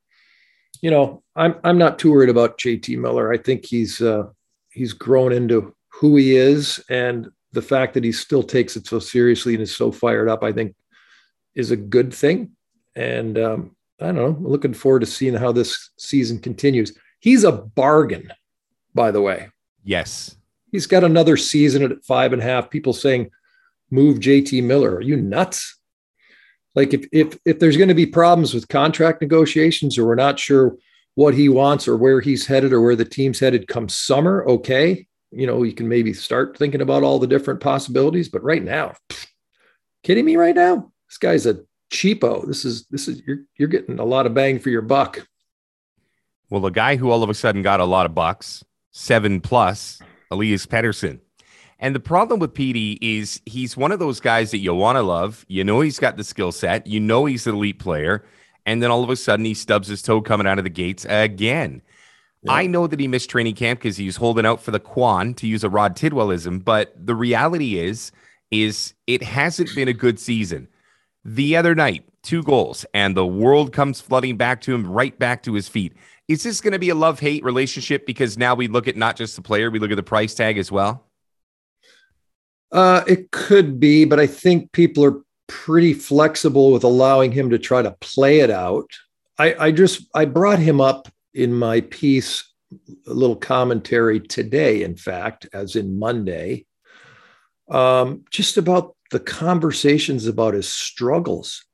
you 0.80 0.90
know, 0.90 1.22
I'm 1.36 1.56
I'm 1.62 1.78
not 1.78 1.98
too 1.98 2.12
worried 2.12 2.30
about 2.30 2.58
JT 2.58 2.98
Miller. 2.98 3.32
I 3.32 3.38
think 3.38 3.66
he's 3.66 4.00
uh, 4.00 4.24
he's 4.70 4.92
grown 4.92 5.32
into 5.32 5.74
who 5.90 6.16
he 6.16 6.36
is 6.36 6.82
and 6.88 7.30
the 7.52 7.62
fact 7.62 7.94
that 7.94 8.04
he 8.04 8.12
still 8.12 8.42
takes 8.42 8.76
it 8.76 8.86
so 8.86 8.98
seriously 8.98 9.54
and 9.54 9.62
is 9.62 9.76
so 9.76 9.90
fired 9.90 10.28
up, 10.28 10.42
I 10.42 10.52
think, 10.52 10.74
is 11.54 11.70
a 11.70 11.76
good 11.76 12.14
thing. 12.14 12.52
And 12.94 13.38
um, 13.38 13.76
I 14.00 14.06
don't 14.06 14.16
know, 14.16 14.36
looking 14.40 14.74
forward 14.74 15.00
to 15.00 15.06
seeing 15.06 15.34
how 15.34 15.52
this 15.52 15.90
season 15.98 16.38
continues. 16.38 16.96
He's 17.18 17.44
a 17.44 17.52
bargain, 17.52 18.32
by 18.94 19.10
the 19.10 19.20
way. 19.20 19.48
Yes. 19.84 20.36
He's 20.70 20.86
got 20.86 21.04
another 21.04 21.36
season 21.36 21.82
at 21.82 22.04
five 22.04 22.32
and 22.32 22.40
a 22.40 22.44
half. 22.44 22.70
People 22.70 22.92
saying, 22.92 23.30
move 23.90 24.20
JT 24.20 24.62
Miller. 24.62 24.96
Are 24.96 25.02
you 25.02 25.16
nuts? 25.16 25.76
Like 26.76 26.94
if 26.94 27.06
if 27.10 27.36
if 27.44 27.58
there's 27.58 27.76
going 27.76 27.88
to 27.88 27.94
be 27.94 28.06
problems 28.06 28.54
with 28.54 28.68
contract 28.68 29.20
negotiations 29.20 29.98
or 29.98 30.06
we're 30.06 30.14
not 30.14 30.38
sure 30.38 30.76
what 31.16 31.34
he 31.34 31.48
wants 31.48 31.88
or 31.88 31.96
where 31.96 32.20
he's 32.20 32.46
headed 32.46 32.72
or 32.72 32.80
where 32.80 32.94
the 32.94 33.04
team's 33.04 33.40
headed 33.40 33.66
come 33.66 33.88
summer, 33.88 34.46
okay 34.46 35.08
you 35.30 35.46
know, 35.46 35.62
you 35.62 35.72
can 35.72 35.88
maybe 35.88 36.12
start 36.12 36.56
thinking 36.56 36.80
about 36.80 37.02
all 37.02 37.18
the 37.18 37.26
different 37.26 37.60
possibilities. 37.60 38.28
But 38.28 38.42
right 38.42 38.62
now, 38.62 38.94
pff, 39.08 39.26
kidding 40.02 40.24
me 40.24 40.36
right 40.36 40.54
now? 40.54 40.92
This 41.08 41.18
guy's 41.18 41.46
a 41.46 41.60
cheapo. 41.92 42.46
This 42.46 42.64
is 42.64 42.86
this 42.86 43.08
is 43.08 43.22
you're 43.26 43.40
you're 43.56 43.68
getting 43.68 43.98
a 43.98 44.04
lot 44.04 44.26
of 44.26 44.34
bang 44.34 44.58
for 44.58 44.70
your 44.70 44.82
buck. 44.82 45.26
Well, 46.50 46.60
the 46.60 46.70
guy 46.70 46.96
who 46.96 47.10
all 47.10 47.22
of 47.22 47.30
a 47.30 47.34
sudden 47.34 47.62
got 47.62 47.80
a 47.80 47.84
lot 47.84 48.06
of 48.06 48.14
bucks, 48.14 48.64
seven 48.90 49.40
plus, 49.40 50.00
Elias 50.30 50.66
Pettersson. 50.66 51.20
And 51.78 51.94
the 51.94 52.00
problem 52.00 52.40
with 52.40 52.52
Petey 52.52 52.98
is 53.00 53.40
he's 53.46 53.76
one 53.76 53.92
of 53.92 53.98
those 53.98 54.20
guys 54.20 54.50
that 54.50 54.58
you 54.58 54.74
want 54.74 54.96
to 54.96 55.02
love. 55.02 55.46
You 55.48 55.64
know 55.64 55.80
he's 55.80 55.98
got 55.98 56.16
the 56.16 56.24
skill 56.24 56.52
set. 56.52 56.86
You 56.86 57.00
know 57.00 57.24
he's 57.24 57.46
an 57.46 57.54
elite 57.54 57.78
player. 57.78 58.24
And 58.66 58.82
then 58.82 58.90
all 58.90 59.02
of 59.02 59.08
a 59.08 59.16
sudden 59.16 59.46
he 59.46 59.54
stubs 59.54 59.88
his 59.88 60.02
toe 60.02 60.20
coming 60.20 60.46
out 60.46 60.58
of 60.58 60.64
the 60.64 60.70
gates 60.70 61.06
again. 61.08 61.80
I 62.48 62.66
know 62.66 62.86
that 62.86 62.98
he 62.98 63.06
missed 63.06 63.28
training 63.28 63.54
camp 63.54 63.80
because 63.80 63.96
he 63.96 64.06
was 64.06 64.16
holding 64.16 64.46
out 64.46 64.62
for 64.62 64.70
the 64.70 64.80
Kwan 64.80 65.34
to 65.34 65.46
use 65.46 65.62
a 65.62 65.68
Rod 65.68 65.94
Tidwellism, 65.94 66.64
but 66.64 66.94
the 66.96 67.14
reality 67.14 67.78
is, 67.78 68.12
is 68.50 68.94
it 69.06 69.22
hasn't 69.22 69.74
been 69.74 69.88
a 69.88 69.92
good 69.92 70.18
season. 70.18 70.68
The 71.24 71.56
other 71.56 71.74
night, 71.74 72.04
two 72.22 72.42
goals, 72.42 72.86
and 72.94 73.14
the 73.14 73.26
world 73.26 73.72
comes 73.72 74.00
flooding 74.00 74.38
back 74.38 74.62
to 74.62 74.74
him, 74.74 74.90
right 74.90 75.16
back 75.18 75.42
to 75.42 75.52
his 75.52 75.68
feet. 75.68 75.92
Is 76.28 76.42
this 76.42 76.60
going 76.60 76.72
to 76.72 76.78
be 76.78 76.88
a 76.88 76.94
love 76.94 77.20
hate 77.20 77.44
relationship 77.44 78.06
because 78.06 78.38
now 78.38 78.54
we 78.54 78.68
look 78.68 78.88
at 78.88 78.96
not 78.96 79.16
just 79.16 79.36
the 79.36 79.42
player, 79.42 79.70
we 79.70 79.78
look 79.78 79.90
at 79.90 79.96
the 79.96 80.02
price 80.02 80.34
tag 80.34 80.56
as 80.56 80.72
well? 80.72 81.04
Uh, 82.72 83.02
it 83.06 83.32
could 83.32 83.80
be, 83.80 84.04
but 84.04 84.20
I 84.20 84.26
think 84.26 84.72
people 84.72 85.04
are 85.04 85.20
pretty 85.48 85.92
flexible 85.92 86.72
with 86.72 86.84
allowing 86.84 87.32
him 87.32 87.50
to 87.50 87.58
try 87.58 87.82
to 87.82 87.96
play 88.00 88.40
it 88.40 88.50
out. 88.50 88.88
I, 89.38 89.66
I 89.66 89.72
just 89.72 90.02
I 90.14 90.24
brought 90.24 90.60
him 90.60 90.80
up 90.80 91.08
in 91.34 91.52
my 91.52 91.80
piece, 91.80 92.44
a 93.06 93.12
little 93.12 93.36
commentary 93.36 94.20
today, 94.20 94.82
in 94.82 94.96
fact, 94.96 95.46
as 95.52 95.76
in 95.76 95.98
Monday, 95.98 96.66
um, 97.70 98.24
just 98.30 98.56
about 98.56 98.96
the 99.10 99.20
conversations 99.20 100.26
about 100.26 100.54
his 100.54 100.68
struggles. 100.68 101.64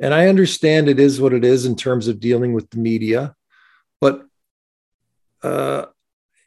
And 0.00 0.12
I 0.12 0.28
understand 0.28 0.88
it 0.88 0.98
is 0.98 1.20
what 1.20 1.32
it 1.32 1.44
is 1.44 1.66
in 1.66 1.76
terms 1.76 2.08
of 2.08 2.20
dealing 2.20 2.52
with 2.52 2.68
the 2.70 2.78
media, 2.78 3.34
but 4.00 4.24
uh, 5.42 5.86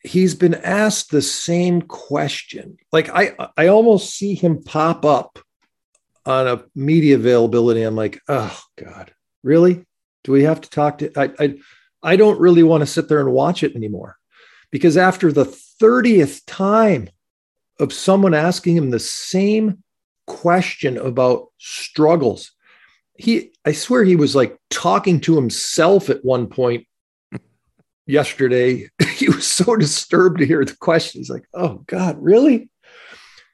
he's 0.03 0.35
been 0.35 0.55
asked 0.55 1.11
the 1.11 1.21
same 1.21 1.81
question. 1.81 2.77
Like 2.91 3.09
I, 3.09 3.35
I 3.55 3.67
almost 3.67 4.13
see 4.13 4.33
him 4.33 4.63
pop 4.63 5.05
up 5.05 5.39
on 6.25 6.47
a 6.47 6.63
media 6.75 7.15
availability. 7.15 7.83
I'm 7.83 7.95
like, 7.95 8.19
oh 8.27 8.59
God, 8.75 9.13
really? 9.43 9.85
Do 10.23 10.33
we 10.33 10.43
have 10.43 10.59
to 10.61 10.69
talk 10.69 10.97
to? 10.97 11.11
I, 11.15 11.31
I, 11.39 11.55
I 12.03 12.15
don't 12.15 12.39
really 12.39 12.63
want 12.63 12.81
to 12.81 12.87
sit 12.87 13.09
there 13.09 13.19
and 13.19 13.31
watch 13.31 13.63
it 13.63 13.75
anymore 13.75 14.17
because 14.71 14.97
after 14.97 15.31
the 15.31 15.45
30th 15.45 16.41
time 16.45 17.09
of 17.79 17.93
someone 17.93 18.33
asking 18.33 18.75
him 18.75 18.89
the 18.89 18.99
same 18.99 19.83
question 20.25 20.97
about 20.97 21.47
struggles, 21.57 22.51
he, 23.17 23.51
I 23.65 23.71
swear 23.71 24.03
he 24.03 24.15
was 24.15 24.35
like 24.35 24.57
talking 24.69 25.19
to 25.21 25.35
himself 25.35 26.09
at 26.09 26.23
one 26.23 26.47
point 26.47 26.85
yesterday. 28.05 28.89
he 29.15 29.27
was 29.29 29.47
so 29.47 29.75
disturbed 29.75 30.39
to 30.39 30.45
hear 30.45 30.63
the 30.63 30.75
question. 30.75 31.19
He's 31.19 31.29
like, 31.29 31.47
oh 31.53 31.83
God, 31.87 32.17
really? 32.19 32.69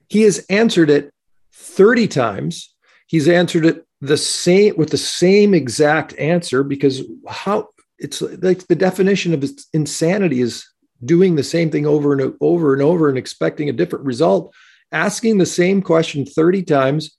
He 0.09 0.23
has 0.23 0.45
answered 0.49 0.89
it 0.89 1.13
30 1.53 2.07
times. 2.07 2.73
He's 3.07 3.27
answered 3.27 3.65
it 3.65 3.85
the 4.01 4.17
same 4.17 4.75
with 4.75 4.89
the 4.89 4.97
same 4.97 5.53
exact 5.53 6.13
answer 6.19 6.63
because 6.63 7.03
how 7.27 7.69
it's 7.99 8.21
like 8.21 8.67
the 8.67 8.75
definition 8.75 9.33
of 9.33 9.43
insanity 9.73 10.41
is 10.41 10.67
doing 11.03 11.35
the 11.35 11.43
same 11.43 11.69
thing 11.69 11.85
over 11.85 12.13
and 12.13 12.35
over 12.41 12.73
and 12.73 12.81
over 12.81 13.09
and 13.09 13.17
expecting 13.17 13.69
a 13.69 13.73
different 13.73 14.05
result 14.05 14.53
asking 14.93 15.37
the 15.37 15.45
same 15.45 15.81
question 15.81 16.25
30 16.25 16.63
times 16.63 17.17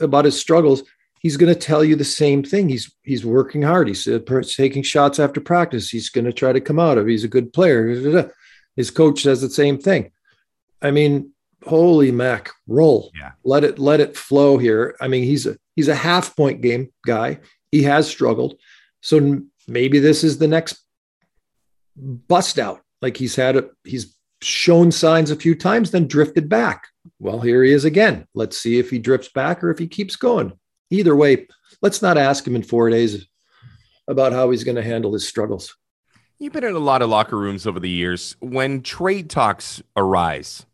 about 0.00 0.24
his 0.24 0.40
struggles. 0.40 0.82
He's 1.20 1.36
going 1.36 1.52
to 1.52 1.58
tell 1.58 1.84
you 1.84 1.96
the 1.96 2.04
same 2.04 2.42
thing. 2.42 2.68
He's 2.68 2.92
he's 3.02 3.24
working 3.24 3.62
hard. 3.62 3.88
He's 3.88 4.08
uh, 4.08 4.20
taking 4.56 4.82
shots 4.82 5.20
after 5.20 5.40
practice. 5.40 5.90
He's 5.90 6.08
going 6.08 6.24
to 6.24 6.32
try 6.32 6.52
to 6.52 6.60
come 6.60 6.80
out 6.80 6.98
of 6.98 7.06
he's 7.06 7.24
a 7.24 7.28
good 7.28 7.52
player. 7.52 8.30
His 8.74 8.90
coach 8.90 9.22
says 9.22 9.40
the 9.40 9.50
same 9.50 9.78
thing. 9.78 10.10
I 10.80 10.90
mean 10.90 11.32
holy 11.64 12.10
mac 12.10 12.50
roll. 12.66 13.12
Yeah. 13.16 13.32
Let 13.44 13.62
it 13.62 13.78
let 13.78 14.00
it 14.00 14.16
flow 14.16 14.58
here. 14.58 14.96
I 15.00 15.06
mean 15.06 15.24
he's 15.24 15.46
a 15.46 15.56
he's 15.76 15.88
a 15.88 15.94
half 15.94 16.34
point 16.34 16.60
game 16.60 16.92
guy. 17.06 17.38
He 17.70 17.84
has 17.84 18.08
struggled. 18.08 18.56
So 19.00 19.42
maybe 19.66 19.98
this 19.98 20.24
is 20.24 20.38
the 20.38 20.48
next 20.48 20.80
bust 21.96 22.58
out 22.58 22.80
like 23.00 23.16
he's 23.16 23.36
had 23.36 23.56
a 23.56 23.68
he's 23.84 24.16
shown 24.40 24.90
signs 24.90 25.30
a 25.30 25.36
few 25.36 25.54
times 25.54 25.90
then 25.90 26.06
drifted 26.06 26.48
back 26.48 26.88
well 27.18 27.40
here 27.40 27.62
he 27.62 27.72
is 27.72 27.84
again 27.84 28.26
let's 28.34 28.58
see 28.58 28.78
if 28.78 28.90
he 28.90 28.98
drifts 28.98 29.28
back 29.28 29.62
or 29.62 29.70
if 29.70 29.78
he 29.78 29.86
keeps 29.86 30.16
going 30.16 30.52
either 30.90 31.14
way 31.14 31.46
let's 31.80 32.02
not 32.02 32.18
ask 32.18 32.46
him 32.46 32.56
in 32.56 32.62
four 32.62 32.90
days 32.90 33.26
about 34.08 34.32
how 34.32 34.50
he's 34.50 34.64
going 34.64 34.76
to 34.76 34.82
handle 34.82 35.12
his 35.12 35.28
struggles 35.28 35.76
you've 36.38 36.52
been 36.52 36.64
in 36.64 36.74
a 36.74 36.78
lot 36.78 37.02
of 37.02 37.10
locker 37.10 37.38
rooms 37.38 37.66
over 37.66 37.78
the 37.78 37.88
years 37.88 38.36
when 38.40 38.82
trade 38.82 39.30
talks 39.30 39.82
arise 39.96 40.66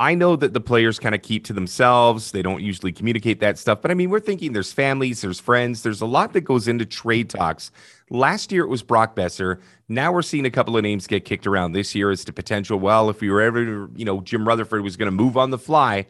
I 0.00 0.14
know 0.14 0.34
that 0.36 0.54
the 0.54 0.62
players 0.62 0.98
kind 0.98 1.14
of 1.14 1.20
keep 1.20 1.44
to 1.44 1.52
themselves. 1.52 2.32
They 2.32 2.40
don't 2.40 2.62
usually 2.62 2.90
communicate 2.90 3.40
that 3.40 3.58
stuff. 3.58 3.82
But 3.82 3.90
I 3.90 3.94
mean, 3.94 4.08
we're 4.08 4.18
thinking 4.18 4.54
there's 4.54 4.72
families, 4.72 5.20
there's 5.20 5.38
friends, 5.38 5.82
there's 5.82 6.00
a 6.00 6.06
lot 6.06 6.32
that 6.32 6.40
goes 6.40 6.68
into 6.68 6.86
trade 6.86 7.28
talks. 7.28 7.70
Last 8.10 8.50
year 8.50 8.64
it 8.64 8.68
was 8.68 8.82
Brock 8.82 9.14
Boeser. 9.14 9.60
Now 9.88 10.12
we're 10.12 10.22
seeing 10.22 10.44
a 10.44 10.50
couple 10.50 10.76
of 10.76 10.82
names 10.82 11.06
get 11.06 11.24
kicked 11.24 11.46
around 11.46 11.72
this 11.72 11.94
year 11.94 12.10
as 12.10 12.24
to 12.24 12.32
potential. 12.32 12.78
Well, 12.78 13.08
if 13.08 13.20
we 13.20 13.30
were 13.30 13.40
ever, 13.40 13.88
you 13.94 14.04
know, 14.04 14.20
Jim 14.20 14.46
Rutherford 14.46 14.82
was 14.82 14.96
going 14.96 15.06
to 15.06 15.12
move 15.12 15.36
on 15.36 15.50
the 15.50 15.58
fly. 15.58 16.06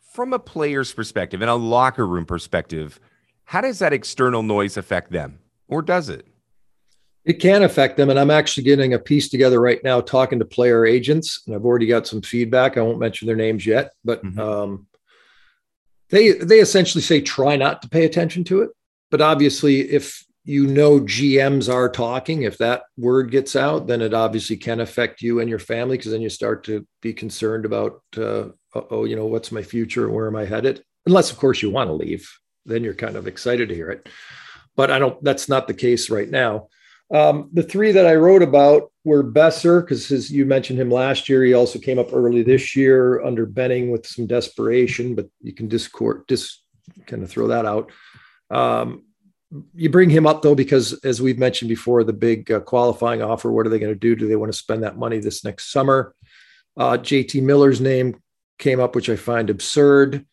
From 0.00 0.32
a 0.32 0.38
player's 0.38 0.92
perspective 0.92 1.40
and 1.40 1.50
a 1.50 1.54
locker 1.54 2.06
room 2.06 2.24
perspective, 2.24 2.98
how 3.44 3.60
does 3.60 3.78
that 3.80 3.92
external 3.92 4.42
noise 4.42 4.76
affect 4.76 5.12
them? 5.12 5.38
Or 5.68 5.82
does 5.82 6.08
it? 6.08 6.26
It 7.24 7.34
can 7.34 7.62
affect 7.62 7.96
them. 7.96 8.08
And 8.08 8.18
I'm 8.18 8.30
actually 8.30 8.64
getting 8.64 8.94
a 8.94 8.98
piece 8.98 9.28
together 9.28 9.60
right 9.60 9.82
now 9.84 10.00
talking 10.00 10.38
to 10.38 10.44
player 10.44 10.86
agents. 10.86 11.42
And 11.46 11.54
I've 11.54 11.64
already 11.64 11.86
got 11.86 12.06
some 12.06 12.22
feedback. 12.22 12.76
I 12.76 12.80
won't 12.80 12.98
mention 12.98 13.26
their 13.26 13.36
names 13.36 13.66
yet, 13.66 13.92
but 14.04 14.24
mm-hmm. 14.24 14.40
um, 14.40 14.86
they 16.08 16.32
they 16.32 16.60
essentially 16.60 17.02
say 17.02 17.20
try 17.20 17.56
not 17.56 17.82
to 17.82 17.88
pay 17.88 18.04
attention 18.04 18.42
to 18.44 18.62
it. 18.62 18.70
But 19.10 19.20
obviously, 19.20 19.80
if 19.80 20.24
you 20.44 20.66
know 20.66 21.00
GMs 21.00 21.72
are 21.72 21.88
talking, 21.88 22.42
if 22.42 22.58
that 22.58 22.82
word 22.96 23.30
gets 23.30 23.54
out, 23.54 23.86
then 23.86 24.00
it 24.00 24.14
obviously 24.14 24.56
can 24.56 24.80
affect 24.80 25.22
you 25.22 25.40
and 25.40 25.48
your 25.48 25.58
family 25.58 25.96
because 25.96 26.12
then 26.12 26.22
you 26.22 26.30
start 26.30 26.64
to 26.64 26.86
be 27.02 27.12
concerned 27.12 27.64
about, 27.64 28.00
uh, 28.16 28.48
oh, 28.74 29.04
you 29.04 29.16
know, 29.16 29.26
what's 29.26 29.52
my 29.52 29.62
future 29.62 30.08
where 30.08 30.26
am 30.26 30.36
I 30.36 30.46
headed? 30.46 30.82
Unless, 31.06 31.30
of 31.30 31.38
course, 31.38 31.62
you 31.62 31.70
want 31.70 31.88
to 31.88 31.94
leave, 31.94 32.30
then 32.64 32.82
you're 32.84 32.94
kind 32.94 33.16
of 33.16 33.26
excited 33.26 33.68
to 33.68 33.74
hear 33.74 33.90
it. 33.90 34.08
But 34.76 34.90
I 34.90 34.98
don't. 34.98 35.22
That's 35.22 35.48
not 35.48 35.66
the 35.66 35.74
case 35.74 36.10
right 36.10 36.28
now. 36.28 36.68
Um, 37.12 37.50
the 37.52 37.64
three 37.64 37.92
that 37.92 38.06
I 38.06 38.14
wrote 38.14 38.42
about 38.42 38.92
were 39.04 39.24
Boeser, 39.24 39.82
because 39.82 40.30
you 40.30 40.46
mentioned 40.46 40.78
him 40.78 40.90
last 40.90 41.28
year, 41.28 41.42
he 41.44 41.54
also 41.54 41.78
came 41.78 41.98
up 41.98 42.12
early 42.12 42.42
this 42.42 42.76
year 42.76 43.22
under 43.24 43.46
Benning 43.46 43.90
with 43.90 44.06
some 44.06 44.26
desperation, 44.26 45.16
but 45.16 45.28
you 45.42 45.52
can 45.52 45.66
discord, 45.66 46.26
dis, 46.28 46.62
kind 47.06 47.22
of 47.22 47.30
throw 47.30 47.48
that 47.48 47.66
out. 47.66 47.90
Um, 48.50 49.04
you 49.74 49.90
bring 49.90 50.10
him 50.10 50.26
up 50.26 50.42
though, 50.42 50.54
because 50.54 50.92
as 51.04 51.20
we've 51.20 51.38
mentioned 51.38 51.68
before, 51.68 52.04
the 52.04 52.12
big 52.12 52.50
uh, 52.50 52.60
qualifying 52.60 53.22
offer, 53.22 53.50
what 53.50 53.66
are 53.66 53.70
they 53.70 53.78
going 53.78 53.92
to 53.92 53.98
do? 53.98 54.14
Do 54.14 54.28
they 54.28 54.36
want 54.36 54.52
to 54.52 54.58
spend 54.58 54.82
that 54.82 54.98
money 54.98 55.18
this 55.18 55.44
next 55.44 55.72
summer? 55.72 56.14
Uh, 56.76 56.96
JT 56.96 57.42
Miller's 57.42 57.80
name 57.80 58.20
came 58.58 58.80
up, 58.80 58.94
which 58.94 59.10
I 59.10 59.16
find 59.16 59.50
absurd. 59.50 60.24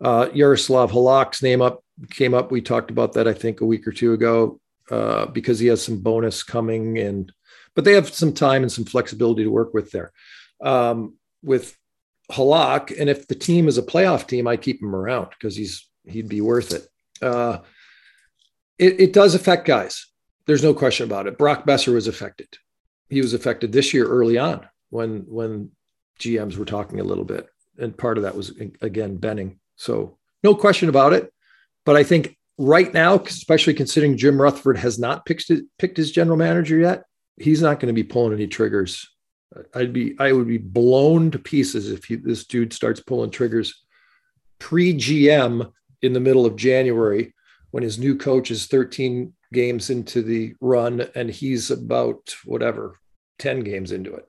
Uh, 0.00 0.28
Yaroslav 0.32 0.92
Halak's 0.92 1.42
name 1.42 1.60
up 1.60 1.84
came 2.10 2.34
up. 2.34 2.50
We 2.50 2.60
talked 2.60 2.90
about 2.90 3.12
that, 3.14 3.28
I 3.28 3.32
think, 3.32 3.60
a 3.60 3.66
week 3.66 3.86
or 3.86 3.92
two 3.92 4.12
ago 4.12 4.60
uh, 4.90 5.26
because 5.26 5.58
he 5.58 5.66
has 5.68 5.82
some 5.82 6.00
bonus 6.00 6.42
coming 6.42 6.98
and 6.98 7.32
but 7.74 7.84
they 7.84 7.92
have 7.94 8.14
some 8.14 8.32
time 8.32 8.62
and 8.62 8.70
some 8.70 8.84
flexibility 8.84 9.42
to 9.42 9.50
work 9.50 9.74
with 9.74 9.90
there. 9.90 10.12
Um, 10.62 11.14
with 11.42 11.76
Halak, 12.30 12.98
and 12.98 13.10
if 13.10 13.26
the 13.26 13.34
team 13.34 13.66
is 13.66 13.78
a 13.78 13.82
playoff 13.82 14.28
team, 14.28 14.46
I 14.46 14.56
keep 14.56 14.80
him 14.80 14.94
around 14.94 15.30
because 15.30 15.56
he's 15.56 15.88
he'd 16.06 16.28
be 16.28 16.40
worth 16.40 16.72
it. 16.72 16.88
It. 18.78 19.00
It 19.00 19.12
does 19.12 19.34
affect 19.34 19.66
guys. 19.66 20.06
There's 20.46 20.62
no 20.62 20.74
question 20.74 21.06
about 21.06 21.26
it. 21.26 21.38
Brock 21.38 21.66
Boeser 21.66 21.94
was 21.94 22.06
affected. 22.06 22.48
He 23.08 23.20
was 23.20 23.34
affected 23.34 23.72
this 23.72 23.94
year 23.94 24.06
early 24.06 24.38
on 24.38 24.66
when 24.90 25.24
when 25.28 25.70
GMs 26.18 26.56
were 26.56 26.64
talking 26.64 27.00
a 27.00 27.04
little 27.04 27.24
bit, 27.24 27.48
and 27.78 27.96
part 27.96 28.18
of 28.18 28.24
that 28.24 28.36
was 28.36 28.52
again 28.80 29.16
Benning. 29.16 29.58
So 29.76 30.18
no 30.42 30.54
question 30.54 30.88
about 30.88 31.12
it. 31.12 31.32
But 31.84 31.96
I 31.96 32.04
think 32.04 32.36
right 32.58 32.92
now, 32.92 33.16
especially 33.16 33.74
considering 33.74 34.16
Jim 34.16 34.40
Rutherford 34.40 34.78
has 34.78 34.98
not 34.98 35.26
picked 35.26 35.48
his, 35.48 35.62
picked 35.78 35.96
his 35.96 36.12
general 36.12 36.36
manager 36.36 36.78
yet, 36.78 37.04
he's 37.36 37.62
not 37.62 37.80
going 37.80 37.94
to 37.94 38.00
be 38.00 38.06
pulling 38.08 38.32
any 38.32 38.46
triggers. 38.46 39.08
I'd 39.74 39.92
be 39.92 40.16
I 40.18 40.32
would 40.32 40.48
be 40.48 40.58
blown 40.58 41.30
to 41.30 41.38
pieces 41.38 41.90
if 41.90 42.04
he, 42.04 42.16
this 42.16 42.46
dude 42.46 42.72
starts 42.72 43.00
pulling 43.00 43.30
triggers 43.30 43.84
pre 44.58 44.94
GM 44.94 45.70
in 46.02 46.12
the 46.12 46.20
middle 46.20 46.46
of 46.46 46.56
January 46.56 47.33
when 47.74 47.82
his 47.82 47.98
new 47.98 48.16
coach 48.16 48.52
is 48.52 48.66
13 48.66 49.32
games 49.52 49.90
into 49.90 50.22
the 50.22 50.54
run 50.60 51.08
and 51.16 51.28
he's 51.28 51.72
about 51.72 52.32
whatever 52.44 53.00
10 53.40 53.64
games 53.64 53.90
into 53.90 54.14
it. 54.14 54.28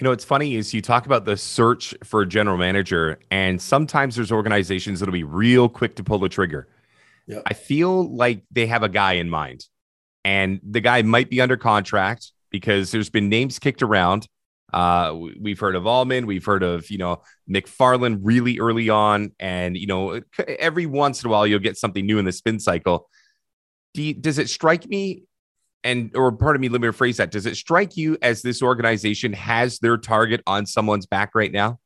You 0.00 0.04
know, 0.04 0.10
it's 0.10 0.24
funny 0.24 0.54
is 0.54 0.72
you 0.72 0.80
talk 0.80 1.04
about 1.04 1.26
the 1.26 1.36
search 1.36 1.94
for 2.02 2.22
a 2.22 2.26
general 2.26 2.56
manager, 2.56 3.18
and 3.30 3.60
sometimes 3.60 4.16
there's 4.16 4.32
organizations 4.32 5.00
that'll 5.00 5.12
be 5.12 5.22
real 5.22 5.68
quick 5.68 5.96
to 5.96 6.02
pull 6.02 6.18
the 6.18 6.30
trigger. 6.30 6.66
Yep. 7.26 7.42
I 7.44 7.52
feel 7.52 8.10
like 8.10 8.42
they 8.50 8.66
have 8.68 8.82
a 8.82 8.88
guy 8.88 9.12
in 9.12 9.28
mind, 9.28 9.66
and 10.24 10.58
the 10.66 10.80
guy 10.80 11.02
might 11.02 11.28
be 11.28 11.42
under 11.42 11.58
contract 11.58 12.32
because 12.48 12.90
there's 12.90 13.10
been 13.10 13.28
names 13.28 13.58
kicked 13.58 13.82
around. 13.82 14.26
Uh, 14.72 15.14
we've 15.40 15.58
heard 15.58 15.76
of 15.76 15.84
Allvin, 15.84 16.26
we've 16.26 16.44
heard 16.44 16.62
of 16.62 16.90
you 16.90 16.98
know 16.98 17.22
McFarland 17.48 18.20
really 18.22 18.58
early 18.58 18.88
on, 18.88 19.32
and 19.38 19.76
you 19.76 19.86
know 19.86 20.20
every 20.38 20.86
once 20.86 21.22
in 21.22 21.28
a 21.28 21.30
while 21.30 21.46
you'll 21.46 21.58
get 21.58 21.76
something 21.76 22.04
new 22.06 22.18
in 22.18 22.24
the 22.24 22.32
spin 22.32 22.58
cycle. 22.58 23.08
Do 23.94 24.02
you, 24.02 24.14
does 24.14 24.38
it 24.38 24.48
strike 24.48 24.88
me, 24.88 25.24
and 25.84 26.10
or 26.16 26.32
pardon 26.32 26.60
me, 26.60 26.68
let 26.68 26.80
me 26.80 26.88
rephrase 26.88 27.16
that. 27.16 27.30
Does 27.30 27.46
it 27.46 27.56
strike 27.56 27.96
you 27.96 28.16
as 28.22 28.42
this 28.42 28.62
organization 28.62 29.32
has 29.34 29.78
their 29.78 29.98
target 29.98 30.42
on 30.46 30.66
someone's 30.66 31.06
back 31.06 31.34
right 31.34 31.52
now? 31.52 31.78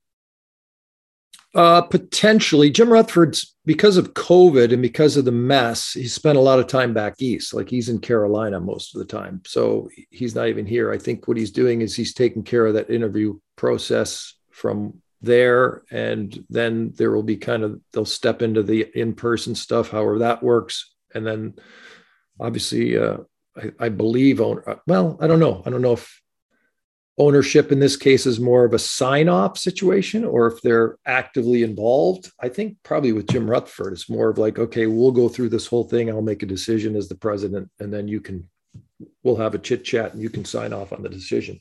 Uh, 1.57 1.81
potentially, 1.81 2.69
Jim 2.71 2.93
Rutherford's 2.93 3.57
because 3.65 3.97
of 3.97 4.13
COVID 4.13 4.75
and 4.75 4.83
because 4.83 5.17
of 5.17 5.25
the 5.25 5.33
mess, 5.33 5.95
he 5.95 6.07
spent 6.07 6.37
a 6.37 6.43
lot 6.43 6.59
of 6.59 6.67
time 6.67 6.93
back 6.93 7.15
east. 7.19 7.55
Like 7.55 7.71
he's 7.71 7.89
in 7.89 7.99
Carolina 7.99 8.61
most 8.61 8.95
of 8.95 8.99
the 8.99 9.07
time, 9.07 9.41
so 9.47 9.89
he's 10.11 10.35
not 10.35 10.49
even 10.49 10.67
here. 10.67 10.93
I 10.93 10.99
think 10.99 11.27
what 11.27 11.39
he's 11.39 11.51
doing 11.51 11.81
is 11.81 11.97
he's 11.97 12.13
taking 12.13 12.43
care 12.43 12.67
of 12.67 12.75
that 12.75 12.91
interview 12.91 13.39
process 13.57 14.35
from 14.51 15.01
there, 15.23 15.83
and 15.91 16.45
then 16.51 16.93
there 16.97 17.11
will 17.11 17.23
be 17.23 17.39
kind 17.39 17.63
of 17.63 17.81
they'll 17.91 18.05
step 18.05 18.43
into 18.43 18.63
the 18.63 18.87
in-person 18.95 19.55
stuff, 19.55 19.91
however 19.91 20.19
that 20.19 20.43
works, 20.43 20.95
and 21.15 21.27
then 21.27 21.55
obviously, 22.39 22.99
uh, 22.99 23.17
I, 23.57 23.87
I 23.87 23.89
believe. 23.89 24.41
Well, 24.41 25.19
I 25.21 25.27
don't 25.27 25.41
know. 25.41 25.63
I 25.65 25.71
don't 25.71 25.81
know 25.81 25.95
if 25.95 26.21
ownership 27.19 27.73
in 27.73 27.81
this 27.81 27.97
case 27.97 28.27
is 28.27 28.39
more 28.39 28.65
of 28.65 28.75
a 28.75 28.79
sign 28.79 29.29
off 29.29 29.57
situation 29.57 30.25
or 30.25 30.47
if 30.49 30.61
they're 30.61 30.99
actively 31.07 31.63
involved. 31.63 32.31
I 32.41 32.49
think 32.49 32.77
probably 32.83 33.13
with 33.13 33.29
Jim 33.29 33.49
Rutherford, 33.49 33.95
it's 33.95 34.11
more 34.11 34.29
of 34.29 34.39
like, 34.39 34.59
okay, 34.59 34.87
we'll 34.87 35.13
go 35.13 35.29
through 35.29 35.49
this 35.49 35.67
whole 35.67 35.85
thing. 35.85 36.11
I'll 36.11 36.23
make 36.23 36.43
a 36.43 36.47
decision 36.47 36.95
as 36.95 37.09
the 37.09 37.15
president, 37.15 37.71
and 37.81 37.93
then 37.93 38.07
you 38.07 38.21
can, 38.21 38.49
we'll 39.23 39.37
have 39.37 39.55
a 39.55 39.59
chit 39.59 39.85
chat 39.85 40.13
and 40.13 40.23
you 40.23 40.29
can 40.29 40.45
sign 40.45 40.73
off 40.73 40.93
on 40.93 41.03
the 41.03 41.09
decision. 41.09 41.61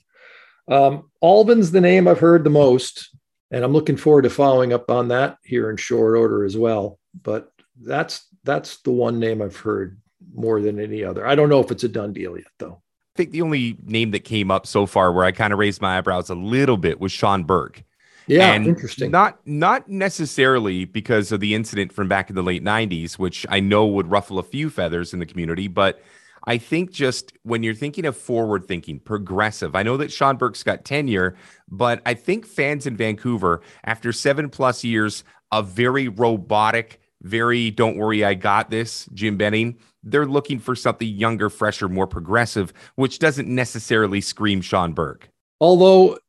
Um, 0.68 1.10
Allvin's 1.24 1.72
the 1.72 1.82
name 1.82 2.08
I've 2.08 2.20
heard 2.20 2.44
the 2.44 2.50
most, 2.50 3.16
and 3.52 3.64
I'm 3.64 3.74
looking 3.74 3.98
forward 3.98 4.24
to 4.24 4.30
following 4.30 4.74
up 4.74 4.90
on 4.90 5.10
that 5.10 5.38
here 5.44 5.70
in 5.70 5.78
short 5.78 6.18
order 6.18 6.44
as 6.44 6.58
well. 6.58 7.00
But 7.22 7.52
that's 7.82 8.28
that's 8.44 8.82
the 8.82 8.92
one 8.92 9.20
name 9.20 9.42
I've 9.42 9.58
heard 9.58 10.00
more 10.34 10.62
than 10.62 10.80
any 10.80 11.04
other. 11.04 11.26
I 11.26 11.36
don't 11.36 11.50
know 11.50 11.60
if 11.60 11.72
it's 11.72 11.84
a 11.84 11.90
done 11.90 12.14
deal 12.14 12.36
yet, 12.36 12.48
though. 12.60 12.82
I 13.16 13.18
think 13.18 13.32
the 13.32 13.42
only 13.42 13.78
name 13.86 14.12
that 14.12 14.26
came 14.26 14.52
up 14.52 14.68
so 14.68 14.86
far 14.86 15.14
where 15.14 15.24
I 15.24 15.32
kind 15.32 15.54
of 15.54 15.60
raised 15.60 15.82
my 15.82 15.98
eyebrows 15.98 16.30
a 16.30 16.36
little 16.36 16.76
bit 16.76 17.00
was 17.00 17.14
Sean 17.14 17.46
Burke. 17.46 17.82
Yeah, 18.28 18.54
and 18.54 18.68
interesting. 18.68 19.10
Not 19.10 19.40
not 19.46 19.88
necessarily 19.88 20.84
because 20.84 21.32
of 21.32 21.40
the 21.40 21.56
incident 21.56 21.94
from 21.94 22.10
back 22.10 22.30
in 22.30 22.36
the 22.36 22.44
late 22.44 22.64
'90s, 22.64 23.14
which 23.14 23.46
I 23.50 23.62
know 23.62 23.86
would 23.86 24.12
ruffle 24.12 24.38
a 24.38 24.44
few 24.44 24.70
feathers 24.70 25.14
in 25.14 25.20
the 25.20 25.26
community, 25.26 25.68
but 25.68 26.02
I 26.46 26.58
think 26.58 26.92
just 26.92 27.34
when 27.44 27.64
you're 27.64 27.74
thinking 27.74 28.06
of 28.06 28.18
forward 28.18 28.68
thinking, 28.68 29.00
progressive. 29.00 29.76
I 29.76 29.84
know 29.84 29.96
that 29.98 30.12
Sean 30.12 30.38
Burke's 30.38 30.64
got 30.64 30.84
tenure, 30.84 31.36
but 31.70 32.02
I 32.06 32.16
think 32.16 32.46
fans 32.46 32.86
in 32.86 32.98
Vancouver, 32.98 33.62
after 33.86 34.12
seven 34.12 34.50
plus 34.50 34.84
years 34.84 35.24
of 35.52 35.70
very 35.70 36.08
robotic, 36.08 37.00
very 37.22 37.72
don't 37.72 37.98
worry, 37.98 38.24
I 38.24 38.34
got 38.34 38.70
this, 38.70 39.08
Jim 39.14 39.38
Benning, 39.38 39.78
they're 40.04 40.26
looking 40.26 40.60
for 40.60 40.76
something 40.76 41.08
younger, 41.08 41.50
fresher, 41.50 41.90
more 41.90 42.08
progressive, 42.08 42.72
which 42.96 43.20
doesn't 43.20 43.48
necessarily 43.48 44.22
scream 44.22 44.62
Sean 44.62 44.94
Burke. 44.94 45.30
Although 45.60 46.20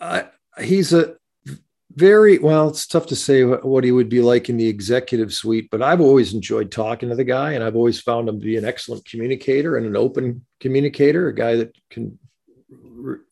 uh, 0.00 0.22
he's 0.60 0.92
a 0.92 1.16
very 1.94 2.38
well 2.38 2.68
it's 2.68 2.86
tough 2.86 3.06
to 3.06 3.16
say 3.16 3.42
what 3.42 3.82
he 3.82 3.90
would 3.90 4.08
be 4.08 4.20
like 4.20 4.48
in 4.48 4.56
the 4.56 4.68
executive 4.68 5.34
suite 5.34 5.68
but 5.70 5.82
i've 5.82 6.00
always 6.00 6.32
enjoyed 6.32 6.70
talking 6.70 7.08
to 7.08 7.16
the 7.16 7.24
guy 7.24 7.52
and 7.52 7.64
i've 7.64 7.74
always 7.74 8.00
found 8.00 8.28
him 8.28 8.38
to 8.38 8.46
be 8.46 8.56
an 8.56 8.64
excellent 8.64 9.04
communicator 9.04 9.76
and 9.76 9.84
an 9.84 9.96
open 9.96 10.44
communicator 10.60 11.26
a 11.28 11.34
guy 11.34 11.56
that 11.56 11.74
can 11.90 12.16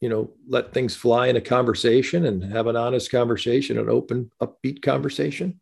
you 0.01 0.09
know 0.09 0.31
let 0.49 0.73
things 0.73 0.97
fly 0.97 1.29
in 1.29 1.37
a 1.37 1.41
conversation 1.41 2.27
and 2.27 2.43
have 2.43 2.67
an 2.67 2.77
honest 2.77 3.11
conversation 3.11 3.79
an 3.79 3.89
open 3.89 4.31
upbeat 4.43 4.83
conversation 4.83 5.61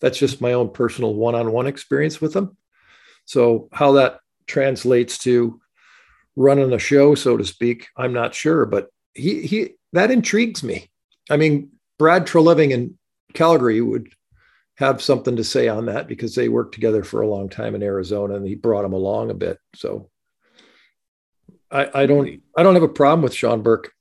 that's 0.00 0.18
just 0.18 0.40
my 0.40 0.52
own 0.52 0.70
personal 0.70 1.14
one-on-one 1.14 1.66
experience 1.66 2.20
with 2.20 2.32
them 2.32 2.56
so 3.24 3.68
how 3.72 3.92
that 3.92 4.20
translates 4.46 5.18
to 5.18 5.60
running 6.36 6.72
a 6.72 6.78
show 6.78 7.14
so 7.14 7.36
to 7.36 7.44
speak 7.44 7.88
i'm 7.96 8.12
not 8.12 8.34
sure 8.34 8.64
but 8.66 8.88
he 9.14 9.46
he 9.46 9.70
that 9.92 10.10
intrigues 10.10 10.62
me 10.62 10.90
i 11.30 11.36
mean 11.36 11.70
Brad 12.00 12.26
Treliving 12.26 12.70
in 12.70 12.98
Calgary 13.34 13.82
would 13.82 14.08
have 14.76 15.02
something 15.02 15.36
to 15.36 15.44
say 15.44 15.68
on 15.68 15.84
that 15.84 16.08
because 16.08 16.34
they 16.34 16.48
worked 16.48 16.72
together 16.72 17.04
for 17.04 17.20
a 17.20 17.28
long 17.28 17.50
time 17.50 17.74
in 17.74 17.82
Arizona 17.82 18.36
and 18.36 18.46
he 18.46 18.54
brought 18.54 18.86
him 18.86 18.94
along 18.94 19.30
a 19.30 19.34
bit. 19.34 19.58
So 19.74 20.08
I, 21.70 21.90
I 21.92 22.06
don't 22.06 22.40
I 22.56 22.62
don't 22.62 22.72
have 22.72 22.82
a 22.82 22.88
problem 22.88 23.20
with 23.20 23.34
Sean 23.34 23.60
Burke. 23.60 23.92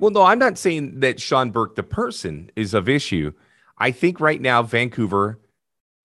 Well, 0.00 0.10
no, 0.10 0.22
I'm 0.22 0.40
not 0.40 0.58
saying 0.58 0.98
that 0.98 1.20
Sean 1.20 1.52
Burke, 1.52 1.76
the 1.76 1.84
person, 1.84 2.50
is 2.56 2.74
of 2.74 2.88
issue. 2.88 3.30
I 3.78 3.90
think 3.90 4.20
right 4.20 4.40
now 4.40 4.62
Vancouver 4.62 5.38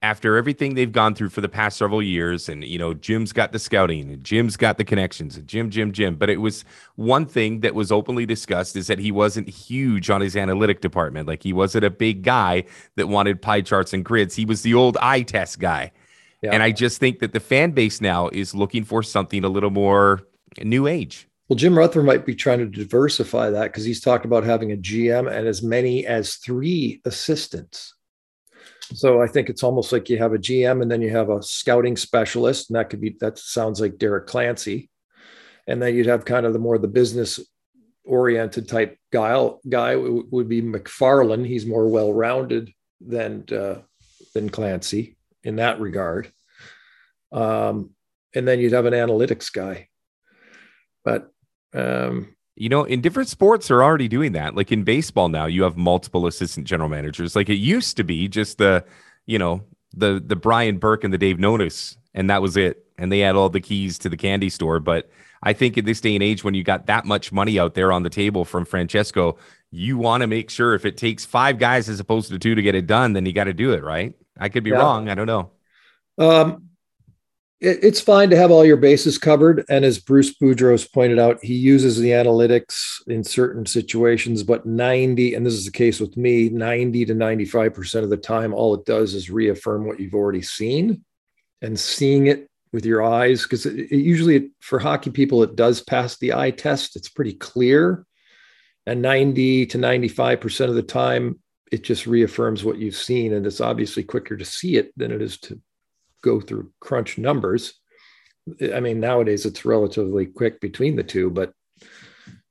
after 0.04 0.36
everything 0.36 0.74
they've 0.74 0.92
gone 0.92 1.14
through 1.14 1.30
for 1.30 1.42
the 1.42 1.50
past 1.50 1.78
several 1.78 2.02
years, 2.02 2.50
and 2.50 2.64
you 2.64 2.80
know, 2.80 2.94
Jim's 2.94 3.32
got 3.32 3.52
the 3.52 3.60
scouting, 3.60 4.12
and 4.12 4.24
Jim's 4.24 4.58
got 4.58 4.78
the 4.78 4.84
connections, 4.84 5.38
and 5.38 5.48
Jim, 5.48 5.70
Jim, 5.70 5.92
Jim. 5.92 6.16
But 6.16 6.30
it 6.30 6.38
was 6.38 6.66
one 6.96 7.26
thing 7.26 7.60
that 7.60 7.76
was 7.76 7.92
openly 7.92 8.26
discussed 8.26 8.76
is 8.76 8.88
that 8.88 8.98
he 8.98 9.12
wasn't 9.12 9.48
huge 9.48 10.10
on 10.10 10.22
his 10.22 10.36
analytic 10.36 10.82
department. 10.82 11.28
Like 11.28 11.44
he 11.44 11.54
wasn't 11.54 11.86
a 11.86 11.92
big 11.92 12.24
guy 12.24 12.64
that 12.96 13.08
wanted 13.08 13.42
pie 13.42 13.62
charts 13.62 13.94
and 13.94 14.04
grids. 14.04 14.36
He 14.36 14.46
was 14.46 14.64
the 14.64 14.74
old 14.74 14.98
eye 14.98 15.22
test 15.22 15.60
guy. 15.60 15.92
Yeah. 16.42 16.52
And 16.54 16.64
I 16.64 16.72
just 16.72 17.00
think 17.00 17.20
that 17.20 17.34
the 17.34 17.40
fan 17.40 17.72
base 17.72 18.02
now 18.02 18.30
is 18.30 18.56
looking 18.56 18.84
for 18.84 19.04
something 19.04 19.44
a 19.44 19.50
little 19.50 19.70
more 19.70 20.22
new 20.64 20.88
age. 20.88 21.28
Well, 21.52 21.58
Jim 21.58 21.78
Rutherford 21.78 22.06
might 22.06 22.26
be 22.26 22.34
trying 22.34 22.60
to 22.60 22.66
diversify 22.66 23.50
that 23.50 23.64
because 23.64 23.84
he's 23.84 24.00
talked 24.00 24.24
about 24.24 24.46
having 24.46 24.72
a 24.72 24.78
GM 24.78 25.30
and 25.30 25.46
as 25.46 25.62
many 25.62 26.08
as 26.08 26.36
three 26.36 27.02
assistants. 27.04 27.94
So 28.94 29.22
I 29.22 29.28
think 29.28 29.50
it's 29.50 29.62
almost 29.62 29.92
like 29.92 30.10
you 30.10 30.18
have 30.18 30.32
a 30.32 30.38
GM 30.38 30.82
and 30.82 30.90
then 30.90 31.02
you 31.02 31.10
have 31.10 31.30
a 31.30 31.44
scouting 31.44 31.98
specialist, 31.98 32.70
and 32.70 32.80
that 32.80 32.90
could 32.90 33.02
be 33.02 33.18
that 33.20 33.38
sounds 33.38 33.82
like 33.82 33.98
Derek 33.98 34.28
Clancy, 34.28 34.90
and 35.68 35.82
then 35.82 35.94
you'd 35.94 36.06
have 36.06 36.24
kind 36.24 36.46
of 36.46 36.54
the 36.54 36.60
more 36.60 36.78
the 36.78 36.88
business 36.88 37.38
oriented 38.06 38.70
type 38.70 38.98
guy. 39.12 39.50
Guy 39.68 39.98
would 39.98 40.48
be 40.48 40.62
McFarland. 40.62 41.46
He's 41.46 41.66
more 41.66 41.90
well 41.90 42.14
rounded 42.14 42.72
than 43.02 43.44
uh, 43.52 43.80
than 44.34 44.52
Clancy 44.52 45.18
in 45.44 45.58
that 45.58 45.82
regard. 45.82 46.32
Um, 47.34 47.90
and 48.34 48.48
then 48.48 48.62
you'd 48.62 48.72
have 48.72 48.86
an 48.86 48.94
analytics 48.94 49.52
guy, 49.52 49.90
but 51.04 51.31
um, 51.74 52.36
you 52.56 52.70
know, 52.70 52.84
in 52.84 53.02
different 53.02 53.30
sports, 53.30 53.68
they're 53.68 53.84
already 53.84 54.08
doing 54.08 54.34
that. 54.34 54.56
Like 54.56 54.72
in 54.72 54.84
baseball 54.84 55.30
now, 55.30 55.46
you 55.46 55.64
have 55.64 55.78
multiple 55.78 56.28
assistant 56.28 56.68
general 56.68 56.90
managers. 56.90 57.36
Like 57.36 57.50
it 57.50 57.56
used 57.56 57.98
to 57.98 58.04
be 58.04 58.28
just 58.28 58.58
the, 58.58 58.86
you 59.26 59.40
know, 59.40 59.64
the 59.94 60.22
the 60.26 60.36
Brian 60.36 60.78
Burke 60.78 61.04
and 61.04 61.14
the 61.14 61.18
Dave 61.18 61.38
Nonis, 61.38 61.98
and 62.14 62.30
that 62.30 62.42
was 62.42 62.58
it. 62.58 62.86
And 62.98 63.12
they 63.12 63.20
had 63.20 63.36
all 63.36 63.50
the 63.50 63.62
keys 63.62 63.98
to 64.00 64.10
the 64.10 64.18
candy 64.18 64.50
store. 64.50 64.80
But 64.80 65.10
I 65.44 65.54
think 65.54 65.78
in 65.78 65.86
this 65.86 66.02
day 66.02 66.14
and 66.14 66.24
age, 66.24 66.44
when 66.44 66.54
you 66.54 66.64
got 66.64 66.86
that 66.86 67.06
much 67.06 67.32
money 67.32 67.58
out 67.58 67.74
there 67.74 67.92
on 67.92 68.04
the 68.04 68.10
table 68.10 68.46
from 68.46 68.66
Francesco, 68.66 69.38
you 69.72 69.98
want 69.98 70.22
to 70.22 70.28
make 70.28 70.50
sure 70.50 70.76
if 70.76 70.86
it 70.86 70.98
takes 70.98 71.26
five 71.26 71.58
guys 71.58 71.90
as 71.90 72.00
opposed 72.00 72.30
to 72.30 72.38
two 72.38 72.54
to 72.54 72.62
get 72.62 72.76
it 72.76 72.86
done, 72.86 73.14
then 73.14 73.26
you 73.26 73.34
got 73.34 73.46
to 73.46 73.54
do 73.54 73.72
it, 73.74 73.84
right? 73.84 74.14
I 74.38 74.50
could 74.50 74.64
be 74.64 74.70
yeah. 74.70 74.78
wrong. 74.78 75.10
I 75.10 75.16
don't 75.16 75.28
know. 75.28 75.52
Um, 76.18 76.70
it's 77.62 78.02
fine 78.02 78.32
to 78.32 78.36
have 78.36 78.50
all 78.50 78.66
your 78.66 78.78
bases 78.78 79.20
covered. 79.20 79.64
And 79.70 79.86
as 79.86 80.00
Bruce 80.00 80.36
Boudreau's 80.36 80.88
pointed 80.88 81.20
out, 81.20 81.38
he 81.44 81.54
uses 81.54 82.00
the 82.00 82.10
analytics 82.10 83.08
in 83.08 83.24
certain 83.24 83.68
situations, 83.68 84.42
but 84.42 84.66
90, 84.66 85.36
and 85.36 85.46
this 85.46 85.54
is 85.54 85.66
the 85.66 85.72
case 85.72 86.00
with 86.00 86.18
me, 86.18 86.50
90 86.50 87.06
to 87.06 87.14
95% 87.14 88.04
of 88.04 88.10
the 88.10 88.18
time, 88.18 88.56
all 88.56 88.74
it 88.74 88.86
does 88.86 89.14
is 89.14 89.30
reaffirm 89.30 89.86
what 89.86 90.00
you've 90.00 90.16
already 90.16 90.42
seen 90.42 91.06
and 91.62 91.80
seeing 91.80 92.26
it 92.26 92.50
with 92.74 92.84
your 92.84 93.04
eyes. 93.04 93.44
Because 93.44 93.68
it, 93.68 93.78
it 93.78 94.00
usually, 94.00 94.50
for 94.60 94.80
hockey 94.80 95.12
people, 95.12 95.44
it 95.44 95.56
does 95.56 95.82
pass 95.82 96.18
the 96.18 96.34
eye 96.34 96.52
test. 96.52 96.96
It's 96.96 97.10
pretty 97.10 97.34
clear. 97.34 98.08
And 98.88 99.04
90 99.04 99.68
to 99.68 99.78
95% 99.78 100.68
of 100.68 100.74
the 100.74 100.82
time, 100.82 101.40
it 101.72 101.84
just 101.84 102.08
reaffirms 102.08 102.64
what 102.64 102.80
you've 102.80 102.96
seen. 102.96 103.34
And 103.34 103.46
it's 103.46 103.62
obviously 103.62 104.04
quicker 104.04 104.36
to 104.36 104.46
see 104.46 104.78
it 104.78 104.92
than 104.98 105.12
it 105.12 105.22
is 105.22 105.38
to 105.42 105.62
go 106.22 106.42
through 106.42 106.72
crunch 106.80 107.18
numbers. 107.18 107.74
I 108.74 108.80
mean, 108.80 109.00
nowadays 109.00 109.46
it's 109.46 109.66
relatively 109.66 110.26
quick 110.26 110.60
between 110.62 110.96
the 110.96 111.04
two, 111.04 111.30
but 111.30 111.54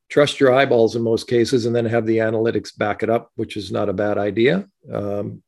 trust 0.09 0.40
your 0.40 0.52
eyeballs 0.54 0.96
in 0.96 1.02
most 1.02 1.28
cases 1.28 1.66
and 1.66 1.74
then 1.74 1.85
have 1.85 2.06
the 2.06 2.18
analytics 2.18 2.76
back 2.76 3.02
it 3.02 3.11
up, 3.11 3.30
which 3.37 3.56
is 3.56 3.72
not 3.72 3.88
a 3.88 3.92
bad 3.92 4.18
idea. 4.18 4.68
Um, 4.92 5.42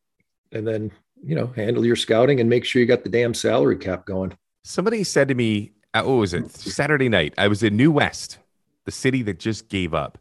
and 0.52 0.66
then, 0.66 0.90
you 1.22 1.34
know, 1.34 1.46
handle 1.48 1.84
your 1.84 1.96
scouting 1.96 2.40
and 2.40 2.50
make 2.50 2.64
sure 2.64 2.80
you 2.80 2.86
got 2.86 3.04
the 3.04 3.10
damn 3.10 3.34
salary 3.34 3.76
cap 3.76 4.04
going. 4.04 4.36
Somebody 4.64 5.04
said 5.04 5.28
to 5.28 5.34
me, 5.34 5.72
what 5.94 6.06
was 6.06 6.34
it? 6.34 6.50
Saturday 6.50 7.08
night. 7.08 7.34
I 7.36 7.48
was 7.48 7.62
in 7.62 7.76
New 7.76 7.90
West, 7.90 8.38
the 8.84 8.92
city 8.92 9.22
that 9.22 9.38
just 9.38 9.68
gave 9.68 9.94
up. 9.94 10.18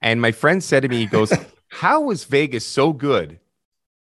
And 0.00 0.20
my 0.20 0.32
friend 0.32 0.62
said 0.62 0.80
to 0.80 0.88
me, 0.88 0.98
he 0.98 1.06
goes, 1.06 1.32
How 1.68 2.02
was 2.02 2.24
Vegas 2.24 2.64
so 2.64 2.92
good 2.92 3.40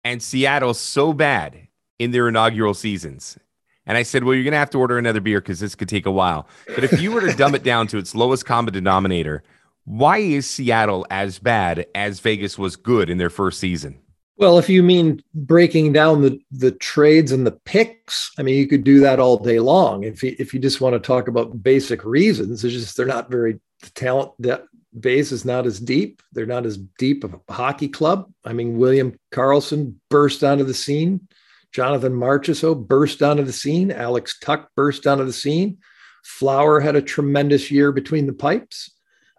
and 0.04 0.24
Seattle 0.24 0.74
so 0.74 1.14
bad? 1.14 1.68
In 2.00 2.12
their 2.12 2.30
inaugural 2.30 2.74
seasons. 2.74 3.38
And 3.86 3.98
I 3.98 4.04
said, 4.04 4.24
well, 4.24 4.34
you're 4.34 4.44
going 4.44 4.54
to 4.54 4.58
have 4.58 4.70
to 4.70 4.80
order 4.80 4.98
another 4.98 5.20
beer 5.20 5.42
because 5.42 5.60
this 5.60 5.76
could 5.76 5.90
take 5.90 6.06
a 6.06 6.12
while. 6.12 6.48
But 6.68 6.84
if 6.84 7.02
you 7.02 7.12
were 7.12 7.22
to 7.22 7.36
dumb 7.36 7.56
it 7.56 7.64
down 7.64 7.88
to 7.88 7.98
its 7.98 8.16
lowest 8.16 8.46
common 8.46 8.74
denominator, 8.74 9.44
why 9.84 10.20
is 10.20 10.50
Seattle 10.50 11.08
as 11.10 11.40
bad 11.40 11.88
as 11.96 12.20
Vegas 12.20 12.58
was 12.58 12.76
good 12.76 13.10
in 13.10 13.18
their 13.18 13.30
first 13.30 13.60
season? 13.60 14.00
Well, 14.38 14.60
if 14.60 14.70
you 14.70 14.84
mean 14.84 15.22
breaking 15.34 15.92
down 15.92 16.22
the, 16.22 16.40
the 16.52 16.72
trades 16.72 17.34
and 17.34 17.46
the 17.46 17.60
picks, 17.66 18.32
I 18.38 18.44
mean, 18.44 18.56
you 18.56 18.68
could 18.68 18.84
do 18.84 19.02
that 19.02 19.20
all 19.20 19.38
day 19.38 19.60
long. 19.60 20.04
If 20.04 20.24
you, 20.24 20.36
if 20.40 20.54
you 20.54 20.60
just 20.60 20.80
want 20.80 20.94
to 20.94 21.00
talk 21.00 21.28
about 21.28 21.62
basic 21.62 22.06
reasons, 22.06 22.64
it's 22.64 22.74
just 22.74 22.96
they're 22.96 23.06
not 23.06 23.30
very, 23.30 23.60
the 23.82 23.90
talent 23.90 24.32
that 24.40 24.66
base 24.98 25.32
is 25.32 25.44
not 25.44 25.66
as 25.66 25.80
deep. 25.80 26.22
They're 26.32 26.46
not 26.46 26.66
as 26.66 26.78
deep 26.78 27.24
of 27.24 27.34
a 27.34 27.54
hockey 27.54 27.90
club. 27.90 28.32
I 28.46 28.54
mean, 28.54 28.78
William 28.78 29.18
Karlsson 29.34 29.96
burst 30.10 30.44
onto 30.44 30.64
the 30.64 30.74
scene 30.74 31.28
Jonathan 31.74 32.14
Marchessault 32.14 32.88
burst 32.88 33.22
onto 33.22 33.44
the 33.44 33.54
scene. 33.54 33.92
Alex 33.92 34.40
Tuch 34.40 34.68
burst 34.76 35.06
onto 35.06 35.26
the 35.26 35.34
scene. 35.34 35.78
Flower 36.24 36.80
had 36.80 36.96
a 36.96 37.02
tremendous 37.02 37.72
year 37.72 37.92
between 37.92 38.26
the 38.26 38.34
pipes. 38.34 38.92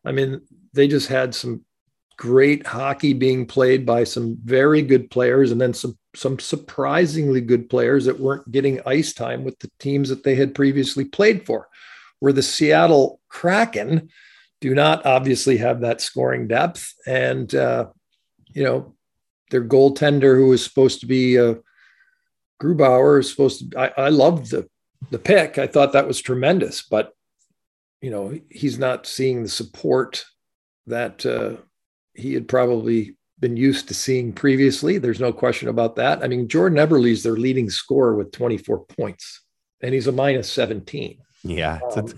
I 0.04 0.12
mean, 0.12 0.40
they 0.72 0.88
just 0.88 1.08
had 1.08 1.34
some 1.34 1.64
great 2.16 2.66
hockey 2.66 3.12
being 3.12 3.46
played 3.46 3.86
by 3.86 4.04
some 4.04 4.36
very 4.44 4.82
good 4.82 5.10
players 5.10 5.50
and 5.50 5.60
then 5.60 5.72
some 5.72 5.96
some 6.14 6.38
surprisingly 6.38 7.40
good 7.40 7.70
players 7.70 8.04
that 8.04 8.18
weren't 8.18 8.50
getting 8.50 8.80
ice 8.84 9.12
time 9.12 9.44
with 9.44 9.58
the 9.60 9.70
teams 9.78 10.08
that 10.08 10.24
they 10.24 10.34
had 10.34 10.54
previously 10.54 11.04
played 11.04 11.46
for. 11.46 11.68
Where 12.18 12.32
the 12.32 12.42
Seattle 12.42 13.20
Kraken 13.28 14.10
do 14.60 14.74
not 14.74 15.06
obviously 15.06 15.56
have 15.56 15.80
that 15.80 16.00
scoring 16.00 16.46
depth, 16.48 16.92
and 17.06 17.54
uh, 17.54 17.86
you 18.48 18.62
know 18.62 18.94
their 19.50 19.64
goaltender, 19.64 20.36
who 20.36 20.48
was 20.48 20.62
supposed 20.62 21.00
to 21.00 21.06
be 21.06 21.36
a 21.36 21.58
Grubauer 22.60 23.20
is 23.20 23.30
supposed 23.30 23.70
to. 23.72 23.78
I, 23.78 24.06
I 24.06 24.08
loved 24.08 24.50
the 24.50 24.68
the 25.10 25.18
pick. 25.18 25.58
I 25.58 25.66
thought 25.66 25.92
that 25.92 26.06
was 26.06 26.20
tremendous, 26.20 26.82
but 26.82 27.12
you 28.00 28.10
know 28.10 28.38
he's 28.50 28.78
not 28.78 29.06
seeing 29.06 29.42
the 29.42 29.48
support 29.48 30.24
that 30.86 31.24
uh, 31.24 31.56
he 32.14 32.34
had 32.34 32.48
probably 32.48 33.16
been 33.38 33.56
used 33.56 33.88
to 33.88 33.94
seeing 33.94 34.32
previously. 34.32 34.98
There's 34.98 35.20
no 35.20 35.32
question 35.32 35.68
about 35.68 35.96
that. 35.96 36.22
I 36.22 36.28
mean, 36.28 36.46
Jordan 36.48 36.78
Eberle's 36.78 37.22
their 37.22 37.36
leading 37.36 37.70
scorer 37.70 38.14
with 38.14 38.32
24 38.32 38.84
points. 38.84 39.40
and 39.82 39.94
he's 39.94 40.06
a 40.06 40.12
minus 40.12 40.52
17. 40.52 41.18
Yeah. 41.42 41.80
Um, 41.96 42.12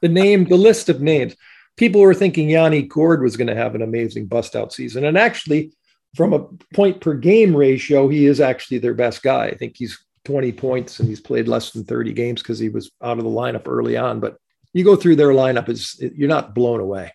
the 0.00 0.08
name, 0.08 0.46
the 0.46 0.56
list 0.56 0.88
of 0.88 1.02
names. 1.02 1.36
People 1.76 2.00
were 2.00 2.14
thinking 2.14 2.48
Yanni 2.48 2.82
Gourde 2.82 3.22
was 3.22 3.36
going 3.36 3.48
to 3.48 3.56
have 3.56 3.74
an 3.74 3.82
amazing 3.82 4.26
bust 4.26 4.56
out 4.56 4.72
season. 4.72 5.04
And 5.04 5.18
actually, 5.18 5.72
from 6.14 6.32
a 6.32 6.46
point 6.74 7.00
per 7.00 7.14
game 7.14 7.56
ratio, 7.56 8.08
he 8.08 8.26
is 8.26 8.40
actually 8.40 8.78
their 8.78 8.94
best 8.94 9.22
guy. 9.22 9.46
I 9.46 9.56
think 9.56 9.74
he's 9.76 10.04
20 10.24 10.52
points 10.52 11.00
and 11.00 11.08
he's 11.08 11.20
played 11.20 11.48
less 11.48 11.70
than 11.70 11.84
30 11.84 12.12
games 12.12 12.42
because 12.42 12.58
he 12.58 12.68
was 12.68 12.90
out 13.02 13.18
of 13.18 13.24
the 13.24 13.30
lineup 13.30 13.66
early 13.66 13.96
on. 13.96 14.20
But 14.20 14.38
you 14.72 14.84
go 14.84 14.96
through 14.96 15.16
their 15.16 15.28
lineup, 15.28 15.68
is 15.68 16.00
you're 16.00 16.28
not 16.28 16.54
blown 16.54 16.80
away. 16.80 17.12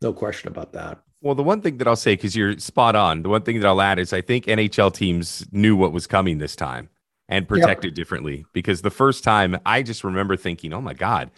No 0.00 0.12
question 0.12 0.48
about 0.48 0.72
that. 0.72 1.00
Well, 1.20 1.34
the 1.34 1.42
one 1.42 1.60
thing 1.60 1.78
that 1.78 1.88
I'll 1.88 1.96
say, 1.96 2.14
because 2.14 2.36
you're 2.36 2.58
spot 2.58 2.94
on, 2.94 3.22
the 3.22 3.28
one 3.28 3.42
thing 3.42 3.58
that 3.58 3.66
I'll 3.66 3.80
add 3.80 3.98
is 3.98 4.12
I 4.12 4.20
think 4.20 4.46
NHL 4.46 4.94
teams 4.94 5.44
knew 5.50 5.74
what 5.74 5.92
was 5.92 6.06
coming 6.06 6.38
this 6.38 6.54
time 6.54 6.90
and 7.28 7.48
protected 7.48 7.90
yep. 7.90 7.94
differently. 7.96 8.46
Because 8.52 8.82
the 8.82 8.90
first 8.90 9.24
time 9.24 9.58
I 9.66 9.82
just 9.82 10.04
remember 10.04 10.36
thinking, 10.36 10.72
oh 10.72 10.80
my 10.80 10.94
God, 10.94 11.30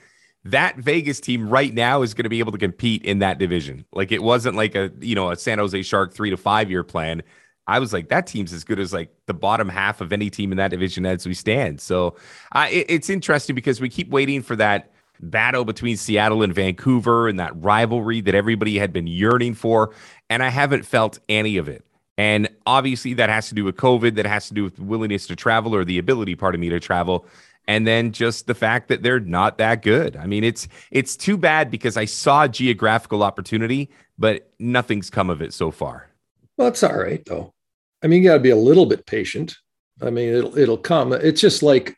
that 0.45 0.77
Vegas 0.77 1.21
team 1.21 1.49
right 1.49 1.73
now 1.75 2.03
is 2.03 2.15
going 2.15 2.25
to 2.25 2.31
be 2.31 2.39
able 2.39 2.53
to 2.53 2.59
compete 2.59 3.05
in 3.05 3.19
that 3.19 3.39
division. 3.39 3.85
Like 3.93 4.11
it 4.11 4.23
wasn't 4.23 4.57
like 4.57 4.75
a, 4.75 4.91
you 5.01 5.15
know, 5.15 5.31
a 5.31 5.37
San 5.37 5.59
Jose 5.59 5.83
Shark 5.83 6.13
three 6.13 6.31
to 6.31 6.37
five 6.37 6.71
year 6.71 6.83
plan. 6.83 7.23
I 7.67 7.79
was 7.79 7.93
like, 7.93 8.09
that 8.09 8.27
team's 8.27 8.53
as 8.53 8.65
good 8.65 8.81
as 8.81 8.93
like 8.93 9.15
the 9.27 9.35
bottom 9.35 9.69
half 9.69 10.01
of 10.01 10.13
any 10.13 10.31
team 10.31 10.51
in 10.51 10.59
that 10.59 10.71
division 10.71 11.07
as 11.07 11.27
we 11.27 11.35
stand. 11.35 11.81
So 11.81 12.17
uh, 12.53 12.67
it, 12.71 12.87
it's 12.89 13.11
interesting 13.11 13.55
because 13.55 13.81
we 13.81 13.89
keep 13.89 14.09
waiting 14.09 14.43
for 14.43 14.57
that 14.57 14.91
battle 15.21 15.65
between 15.65 15.97
Seattle 15.97 16.43
and 16.43 16.55
Vancouver 16.55 17.29
and 17.29 17.39
that 17.39 17.53
rivalry 17.63 18.23
that 18.23 18.35
everybody 18.35 18.79
had 18.79 18.93
been 18.93 19.07
yearning 19.07 19.55
for. 19.55 19.95
And 20.31 20.43
I 20.43 20.49
haven't 20.49 20.85
felt 20.85 21.19
any 21.29 21.59
of 21.59 21.69
it. 21.69 21.85
And 22.19 22.49
obviously, 22.67 23.15
that 23.15 23.31
has 23.31 23.49
to 23.49 23.55
do 23.55 23.65
with 23.65 23.77
COVID, 23.77 24.17
that 24.17 24.27
has 24.27 24.49
to 24.49 24.55
do 24.55 24.65
with 24.65 24.79
willingness 24.79 25.27
to 25.29 25.37
travel 25.37 25.75
or 25.75 25.85
the 25.85 25.99
ability, 25.99 26.35
part 26.35 26.55
of 26.55 26.61
me, 26.61 26.69
to 26.69 26.81
travel. 26.81 27.25
And 27.71 27.87
then 27.87 28.11
just 28.11 28.49
the 28.49 28.55
fact 28.57 28.89
that 28.89 29.05
they're 29.05 29.21
not 29.21 29.59
that 29.59 29.83
good. 29.83 30.17
I 30.17 30.27
mean, 30.27 30.43
it's 30.43 30.67
it's 30.91 31.17
too 31.17 31.37
bad 31.37 31.71
because 31.71 31.97
I 31.97 32.05
saw 32.05 32.49
geographical 32.49 33.23
opportunity, 33.23 33.91
but 34.19 34.51
nothing's 34.59 35.09
come 35.09 35.31
of 35.31 35.41
it 35.41 35.55
so 35.55 35.71
far. 35.71 36.09
Well, 36.57 36.67
it's 36.67 36.83
all 36.83 36.99
right 36.99 37.25
though. 37.25 37.55
I 38.03 38.09
mean, 38.09 38.25
you 38.25 38.29
got 38.29 38.35
to 38.35 38.41
be 38.41 38.51
a 38.51 38.57
little 38.57 38.87
bit 38.87 39.07
patient. 39.07 39.57
I 40.03 40.11
mean, 40.11 40.35
it'll 40.35 40.59
it'll 40.59 40.79
come. 40.79 41.13
It's 41.13 41.41
just 41.41 41.63
like 41.63 41.97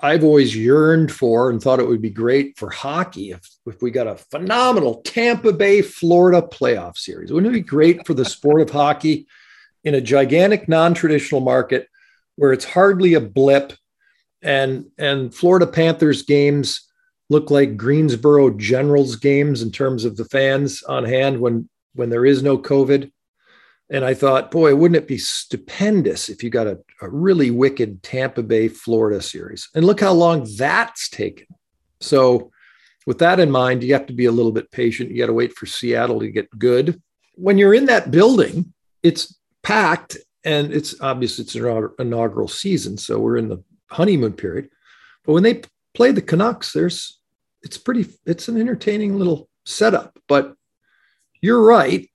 I've 0.00 0.22
always 0.22 0.54
yearned 0.54 1.10
for 1.10 1.48
and 1.48 1.62
thought 1.62 1.80
it 1.80 1.88
would 1.88 2.02
be 2.02 2.10
great 2.10 2.58
for 2.58 2.68
hockey 2.68 3.30
if, 3.30 3.48
if 3.64 3.80
we 3.80 3.90
got 3.90 4.06
a 4.06 4.16
phenomenal 4.16 5.00
Tampa 5.00 5.54
Bay, 5.54 5.80
Florida 5.80 6.42
playoff 6.42 6.98
series. 6.98 7.32
Wouldn't 7.32 7.50
it 7.50 7.56
be 7.56 7.62
great 7.62 8.06
for 8.06 8.12
the 8.12 8.26
sport 8.26 8.60
of 8.60 8.68
hockey 8.68 9.28
in 9.82 9.94
a 9.94 10.00
gigantic 10.02 10.68
non-traditional 10.68 11.40
market 11.40 11.88
where 12.34 12.52
it's 12.52 12.66
hardly 12.66 13.14
a 13.14 13.20
blip 13.22 13.72
and 14.42 14.86
and 14.98 15.34
Florida 15.34 15.66
Panthers 15.66 16.22
games 16.22 16.82
look 17.28 17.50
like 17.50 17.76
Greensboro 17.76 18.50
Generals 18.50 19.16
games 19.16 19.62
in 19.62 19.72
terms 19.72 20.04
of 20.04 20.16
the 20.16 20.24
fans 20.26 20.82
on 20.84 21.04
hand 21.04 21.40
when 21.40 21.68
when 21.94 22.10
there 22.10 22.26
is 22.26 22.42
no 22.42 22.58
COVID. 22.58 23.10
And 23.88 24.04
I 24.04 24.14
thought, 24.14 24.50
boy, 24.50 24.74
wouldn't 24.74 25.00
it 25.00 25.06
be 25.06 25.18
stupendous 25.18 26.28
if 26.28 26.42
you 26.42 26.50
got 26.50 26.66
a, 26.66 26.78
a 27.02 27.08
really 27.08 27.52
wicked 27.52 28.02
Tampa 28.02 28.42
Bay, 28.42 28.66
Florida 28.66 29.22
series? 29.22 29.68
And 29.74 29.84
look 29.84 30.00
how 30.00 30.12
long 30.12 30.46
that's 30.56 31.08
taken. 31.08 31.46
So, 32.00 32.50
with 33.06 33.18
that 33.18 33.38
in 33.38 33.52
mind, 33.52 33.84
you 33.84 33.92
have 33.92 34.06
to 34.06 34.12
be 34.12 34.24
a 34.24 34.32
little 34.32 34.50
bit 34.50 34.72
patient. 34.72 35.10
You 35.10 35.18
got 35.18 35.26
to 35.26 35.32
wait 35.32 35.54
for 35.54 35.66
Seattle 35.66 36.18
to 36.18 36.28
get 36.28 36.50
good. 36.58 37.00
When 37.36 37.58
you're 37.58 37.74
in 37.74 37.86
that 37.86 38.10
building, 38.10 38.72
it's 39.04 39.38
packed 39.62 40.16
and 40.44 40.72
it's 40.72 41.00
obvious 41.00 41.38
it's 41.38 41.54
an 41.54 41.90
inaugural 42.00 42.48
season. 42.48 42.98
So, 42.98 43.20
we're 43.20 43.36
in 43.36 43.48
the 43.48 43.62
honeymoon 43.88 44.32
period. 44.32 44.70
But 45.24 45.32
when 45.32 45.42
they 45.42 45.62
play 45.94 46.12
the 46.12 46.22
Canucks, 46.22 46.72
there's 46.72 47.20
it's 47.62 47.78
pretty, 47.78 48.06
it's 48.24 48.48
an 48.48 48.60
entertaining 48.60 49.18
little 49.18 49.48
setup. 49.64 50.18
But 50.28 50.54
you're 51.40 51.62
right 51.62 52.08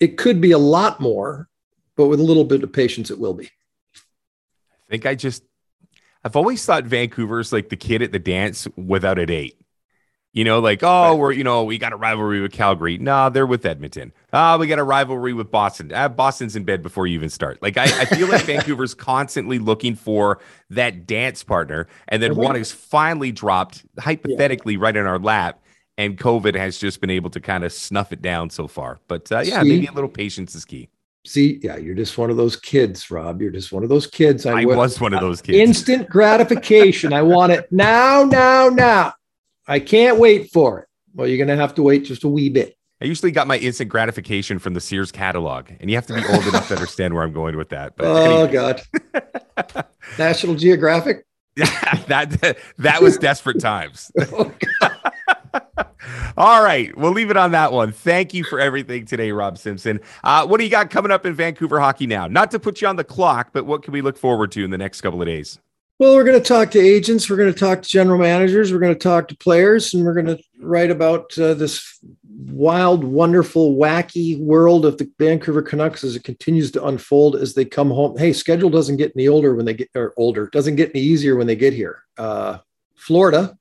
it 0.00 0.18
could 0.18 0.40
be 0.40 0.52
a 0.52 0.58
lot 0.58 1.00
more, 1.00 1.48
but 1.96 2.08
with 2.08 2.20
a 2.20 2.24
little 2.24 2.44
bit 2.44 2.62
of 2.62 2.72
patience, 2.72 3.10
it 3.10 3.18
will 3.18 3.34
be. 3.34 3.46
I 3.46 4.90
think 4.90 5.06
I 5.06 5.14
just, 5.14 5.42
I've 6.22 6.36
always 6.36 6.64
thought 6.64 6.84
Vancouver's 6.84 7.52
like 7.52 7.68
the 7.68 7.76
kid 7.76 8.02
at 8.02 8.12
the 8.12 8.18
dance 8.18 8.68
without 8.76 9.18
a 9.18 9.24
date. 9.24 9.58
You 10.34 10.44
know, 10.44 10.58
like, 10.58 10.80
oh, 10.82 11.14
we're, 11.14 11.32
you 11.32 11.44
know, 11.44 11.64
we 11.64 11.78
got 11.78 11.92
a 11.92 11.96
rivalry 11.96 12.40
with 12.40 12.52
Calgary. 12.52 12.98
Nah, 12.98 13.28
they're 13.28 13.46
with 13.46 13.64
Edmonton. 13.64 14.12
Ah, 14.32 14.54
oh, 14.54 14.58
we 14.58 14.66
got 14.66 14.80
a 14.80 14.84
rivalry 14.84 15.32
with 15.32 15.50
Boston. 15.50 15.92
Ah, 15.94 16.08
Boston's 16.08 16.56
in 16.56 16.64
bed 16.64 16.82
before 16.82 17.06
you 17.06 17.14
even 17.14 17.30
start. 17.30 17.62
Like, 17.62 17.76
I, 17.76 17.84
I 17.84 18.04
feel 18.04 18.26
like 18.26 18.42
Vancouver's 18.46 18.94
constantly 18.94 19.60
looking 19.60 19.94
for 19.94 20.40
that 20.70 21.06
dance 21.06 21.44
partner. 21.44 21.86
And 22.08 22.20
then 22.20 22.34
one 22.34 22.56
is 22.56 22.72
finally 22.72 23.30
dropped, 23.30 23.86
hypothetically, 23.98 24.74
yeah. 24.74 24.80
right 24.80 24.96
in 24.96 25.06
our 25.06 25.20
lap 25.20 25.60
and 25.96 26.18
COVID 26.18 26.56
has 26.56 26.78
just 26.78 27.00
been 27.00 27.10
able 27.10 27.30
to 27.30 27.40
kind 27.40 27.64
of 27.64 27.72
snuff 27.72 28.12
it 28.12 28.22
down 28.22 28.50
so 28.50 28.66
far. 28.66 28.98
But 29.08 29.30
uh, 29.30 29.40
yeah, 29.40 29.62
See? 29.62 29.68
maybe 29.68 29.86
a 29.86 29.92
little 29.92 30.10
patience 30.10 30.54
is 30.54 30.64
key. 30.64 30.88
See, 31.26 31.58
yeah, 31.62 31.76
you're 31.78 31.94
just 31.94 32.18
one 32.18 32.30
of 32.30 32.36
those 32.36 32.54
kids, 32.54 33.10
Rob. 33.10 33.40
You're 33.40 33.50
just 33.50 33.72
one 33.72 33.82
of 33.82 33.88
those 33.88 34.06
kids. 34.06 34.44
I, 34.44 34.60
I 34.60 34.64
was 34.66 35.00
one 35.00 35.14
of 35.14 35.20
those 35.20 35.40
kids. 35.42 35.56
Instant 35.56 36.08
gratification. 36.10 37.12
I 37.12 37.22
want 37.22 37.52
it 37.52 37.70
now, 37.72 38.24
now, 38.24 38.68
now. 38.68 39.14
I 39.66 39.80
can't 39.80 40.18
wait 40.18 40.50
for 40.50 40.80
it. 40.80 40.88
Well, 41.14 41.26
you're 41.28 41.38
going 41.38 41.48
to 41.48 41.56
have 41.56 41.74
to 41.76 41.82
wait 41.82 42.04
just 42.04 42.24
a 42.24 42.28
wee 42.28 42.48
bit. 42.48 42.76
I 43.00 43.06
usually 43.06 43.32
got 43.32 43.46
my 43.46 43.58
instant 43.58 43.90
gratification 43.90 44.58
from 44.58 44.74
the 44.74 44.80
Sears 44.80 45.12
catalog, 45.12 45.66
and 45.80 45.90
you 45.90 45.96
have 45.96 46.06
to 46.06 46.14
be 46.14 46.24
old 46.26 46.46
enough 46.46 46.68
to 46.68 46.74
understand 46.74 47.14
where 47.14 47.22
I'm 47.22 47.32
going 47.32 47.56
with 47.56 47.68
that. 47.70 47.96
But 47.96 48.06
oh 48.08 48.46
God, 48.46 48.82
National 50.18 50.54
Geographic. 50.54 51.26
Yeah, 51.56 51.66
that 52.08 52.56
that 52.78 53.02
was 53.02 53.18
desperate 53.18 53.60
times. 53.60 54.10
oh, 54.32 54.52
all 56.36 56.62
right, 56.62 56.96
we'll 56.96 57.12
leave 57.12 57.30
it 57.30 57.36
on 57.36 57.52
that 57.52 57.72
one. 57.72 57.92
Thank 57.92 58.32
you 58.32 58.44
for 58.44 58.58
everything 58.58 59.06
today, 59.06 59.32
Rob 59.32 59.58
Simpson. 59.58 60.00
Uh, 60.22 60.46
what 60.46 60.58
do 60.58 60.64
you 60.64 60.70
got 60.70 60.90
coming 60.90 61.12
up 61.12 61.26
in 61.26 61.34
Vancouver 61.34 61.80
hockey 61.80 62.06
now? 62.06 62.26
Not 62.26 62.50
to 62.52 62.58
put 62.58 62.80
you 62.80 62.88
on 62.88 62.96
the 62.96 63.04
clock, 63.04 63.50
but 63.52 63.66
what 63.66 63.82
can 63.82 63.92
we 63.92 64.02
look 64.02 64.16
forward 64.16 64.50
to 64.52 64.64
in 64.64 64.70
the 64.70 64.78
next 64.78 65.00
couple 65.00 65.20
of 65.20 65.26
days? 65.26 65.58
Well, 66.00 66.16
we're 66.16 66.24
going 66.24 66.42
to 66.42 66.48
talk 66.48 66.72
to 66.72 66.80
agents, 66.80 67.30
we're 67.30 67.36
going 67.36 67.52
to 67.52 67.58
talk 67.58 67.82
to 67.82 67.88
general 67.88 68.18
managers, 68.18 68.72
we're 68.72 68.80
going 68.80 68.94
to 68.94 68.98
talk 68.98 69.28
to 69.28 69.36
players, 69.36 69.94
and 69.94 70.04
we're 70.04 70.20
going 70.20 70.36
to 70.36 70.42
write 70.58 70.90
about 70.90 71.38
uh, 71.38 71.54
this 71.54 72.00
wild, 72.28 73.04
wonderful, 73.04 73.76
wacky 73.76 74.36
world 74.40 74.86
of 74.86 74.98
the 74.98 75.08
Vancouver 75.20 75.62
Canucks 75.62 76.02
as 76.02 76.16
it 76.16 76.24
continues 76.24 76.72
to 76.72 76.84
unfold 76.84 77.36
as 77.36 77.54
they 77.54 77.64
come 77.64 77.90
home. 77.90 78.18
Hey, 78.18 78.32
schedule 78.32 78.70
doesn't 78.70 78.96
get 78.96 79.12
any 79.14 79.28
older 79.28 79.54
when 79.54 79.66
they 79.66 79.74
get 79.74 79.88
or 79.94 80.12
older, 80.16 80.48
doesn't 80.48 80.74
get 80.74 80.90
any 80.96 81.04
easier 81.04 81.36
when 81.36 81.46
they 81.46 81.54
get 81.54 81.72
here. 81.72 82.02
Uh, 82.18 82.58
Florida 82.96 83.56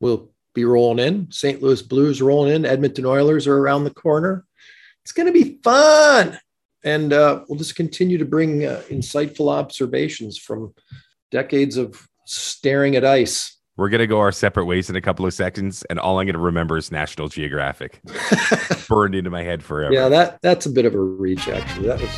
will 0.00 0.30
be 0.54 0.64
rolling 0.64 1.06
in. 1.06 1.30
St. 1.30 1.62
Louis 1.62 1.82
Blues 1.82 2.22
rolling 2.22 2.54
in. 2.54 2.64
Edmonton 2.64 3.04
Oilers 3.04 3.46
are 3.46 3.58
around 3.58 3.84
the 3.84 3.92
corner. 3.92 4.46
It's 5.04 5.12
going 5.12 5.26
to 5.26 5.32
be 5.32 5.58
fun. 5.62 6.38
And 6.84 7.12
uh, 7.12 7.44
we'll 7.46 7.58
just 7.58 7.76
continue 7.76 8.16
to 8.16 8.24
bring 8.24 8.64
uh, 8.64 8.80
insightful 8.88 9.52
observations 9.52 10.38
from 10.38 10.72
decades 11.30 11.76
of 11.76 12.08
staring 12.24 12.96
at 12.96 13.04
ice. 13.04 13.56
We're 13.76 13.90
going 13.90 14.00
to 14.00 14.06
go 14.06 14.20
our 14.20 14.32
separate 14.32 14.64
ways 14.64 14.88
in 14.88 14.96
a 14.96 15.02
couple 15.02 15.26
of 15.26 15.34
seconds, 15.34 15.82
and 15.90 15.98
all 15.98 16.18
I'm 16.18 16.24
going 16.24 16.34
to 16.34 16.40
remember 16.40 16.78
is 16.78 16.90
National 16.90 17.28
Geographic. 17.28 18.00
Burned 18.88 19.14
into 19.14 19.28
my 19.28 19.42
head 19.42 19.62
forever. 19.62 19.92
Yeah, 19.92 20.08
that 20.08 20.40
that's 20.40 20.64
a 20.64 20.70
bit 20.70 20.86
of 20.86 20.94
a 20.94 20.98
reach, 20.98 21.46
actually. 21.46 21.88
That 21.88 22.00
was. 22.00 22.10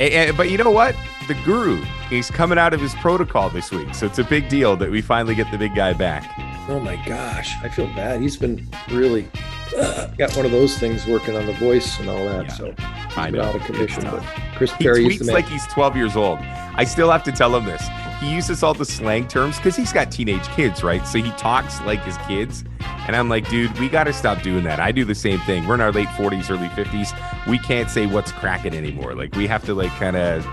And, 0.00 0.14
and, 0.14 0.36
but 0.36 0.50
you 0.50 0.56
know 0.56 0.70
what? 0.70 0.96
The 1.28 1.34
guru, 1.44 1.84
he's 2.08 2.30
coming 2.30 2.56
out 2.56 2.72
of 2.72 2.80
his 2.80 2.94
protocol 2.94 3.50
this 3.50 3.70
week. 3.70 3.94
So 3.94 4.06
it's 4.06 4.18
a 4.18 4.24
big 4.24 4.48
deal 4.48 4.74
that 4.76 4.90
we 4.90 5.02
finally 5.02 5.34
get 5.34 5.50
the 5.50 5.58
big 5.58 5.74
guy 5.74 5.92
back. 5.92 6.32
Oh 6.70 6.80
my 6.80 6.96
gosh, 7.04 7.54
I 7.62 7.68
feel 7.68 7.88
bad. 7.88 8.22
He's 8.22 8.38
been 8.38 8.66
really 8.90 9.28
uh, 9.76 10.06
got 10.16 10.34
one 10.34 10.46
of 10.46 10.52
those 10.52 10.78
things 10.78 11.06
working 11.06 11.36
on 11.36 11.44
the 11.46 11.52
voice 11.54 11.98
and 12.00 12.08
all 12.08 12.24
that. 12.24 12.46
Yeah. 12.46 12.54
So 12.54 12.74
I 13.16 13.30
know 13.30 13.42
out 13.42 13.54
of 13.54 13.62
commission. 13.62 14.04
But 14.04 14.22
Chris 14.56 14.72
Parry 14.72 15.04
he 15.04 15.18
tweets 15.18 15.30
like 15.30 15.46
he's 15.46 15.66
12 15.66 15.96
years 15.96 16.16
old. 16.16 16.38
I 16.40 16.84
still 16.84 17.10
have 17.10 17.22
to 17.24 17.32
tell 17.32 17.54
him 17.54 17.64
this. 17.64 17.82
He 18.22 18.32
uses 18.32 18.62
all 18.62 18.72
the 18.72 18.84
slang 18.84 19.26
terms 19.26 19.56
because 19.56 19.74
he's 19.74 19.92
got 19.92 20.12
teenage 20.12 20.46
kids, 20.50 20.84
right? 20.84 21.04
So 21.08 21.18
he 21.18 21.32
talks 21.32 21.80
like 21.80 22.04
his 22.04 22.16
kids. 22.28 22.62
And 23.08 23.16
I'm 23.16 23.28
like, 23.28 23.48
dude, 23.48 23.76
we 23.80 23.88
got 23.88 24.04
to 24.04 24.12
stop 24.12 24.42
doing 24.42 24.62
that. 24.62 24.78
I 24.78 24.92
do 24.92 25.04
the 25.04 25.14
same 25.14 25.40
thing. 25.40 25.66
We're 25.66 25.74
in 25.74 25.80
our 25.80 25.90
late 25.90 26.06
40s, 26.08 26.48
early 26.48 26.68
50s. 26.68 27.48
We 27.48 27.58
can't 27.58 27.90
say 27.90 28.06
what's 28.06 28.30
cracking 28.30 28.74
anymore. 28.74 29.16
Like 29.16 29.34
we 29.34 29.48
have 29.48 29.64
to 29.64 29.74
like 29.74 29.90
kind 29.96 30.16
of 30.16 30.44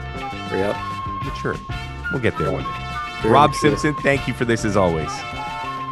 yep. 0.51 0.75
mature. 1.23 1.55
We'll 2.11 2.21
get 2.23 2.35
there 2.39 2.51
one 2.51 2.63
day. 2.63 2.69
Very 3.21 3.33
Rob 3.33 3.51
mature. 3.51 3.77
Simpson, 3.77 3.95
thank 4.01 4.27
you 4.27 4.33
for 4.33 4.45
this 4.45 4.65
as 4.65 4.75
always. 4.75 5.11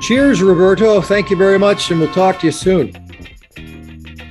Cheers, 0.02 0.42
Roberto. 0.42 1.00
Thank 1.02 1.30
you 1.30 1.36
very 1.36 1.60
much, 1.60 1.92
and 1.92 2.00
we'll 2.00 2.12
talk 2.12 2.40
to 2.40 2.48
you 2.48 2.52
soon. 2.52 3.07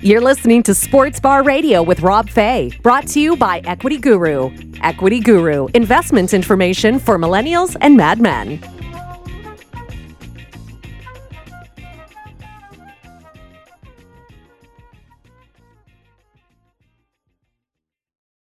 You're 0.02 0.20
listening 0.20 0.62
to 0.64 0.74
Sports 0.74 1.18
Bar 1.18 1.42
Radio 1.42 1.82
with 1.82 2.00
Rob 2.00 2.28
Fay, 2.28 2.70
brought 2.82 3.06
to 3.08 3.20
you 3.20 3.34
by 3.34 3.62
Equity 3.64 3.96
Guru. 3.96 4.50
Equity 4.82 5.20
Guru, 5.20 5.68
investment 5.74 6.34
information 6.34 6.98
for 6.98 7.18
millennials 7.18 7.76
and 7.80 7.96
madmen. 7.96 8.75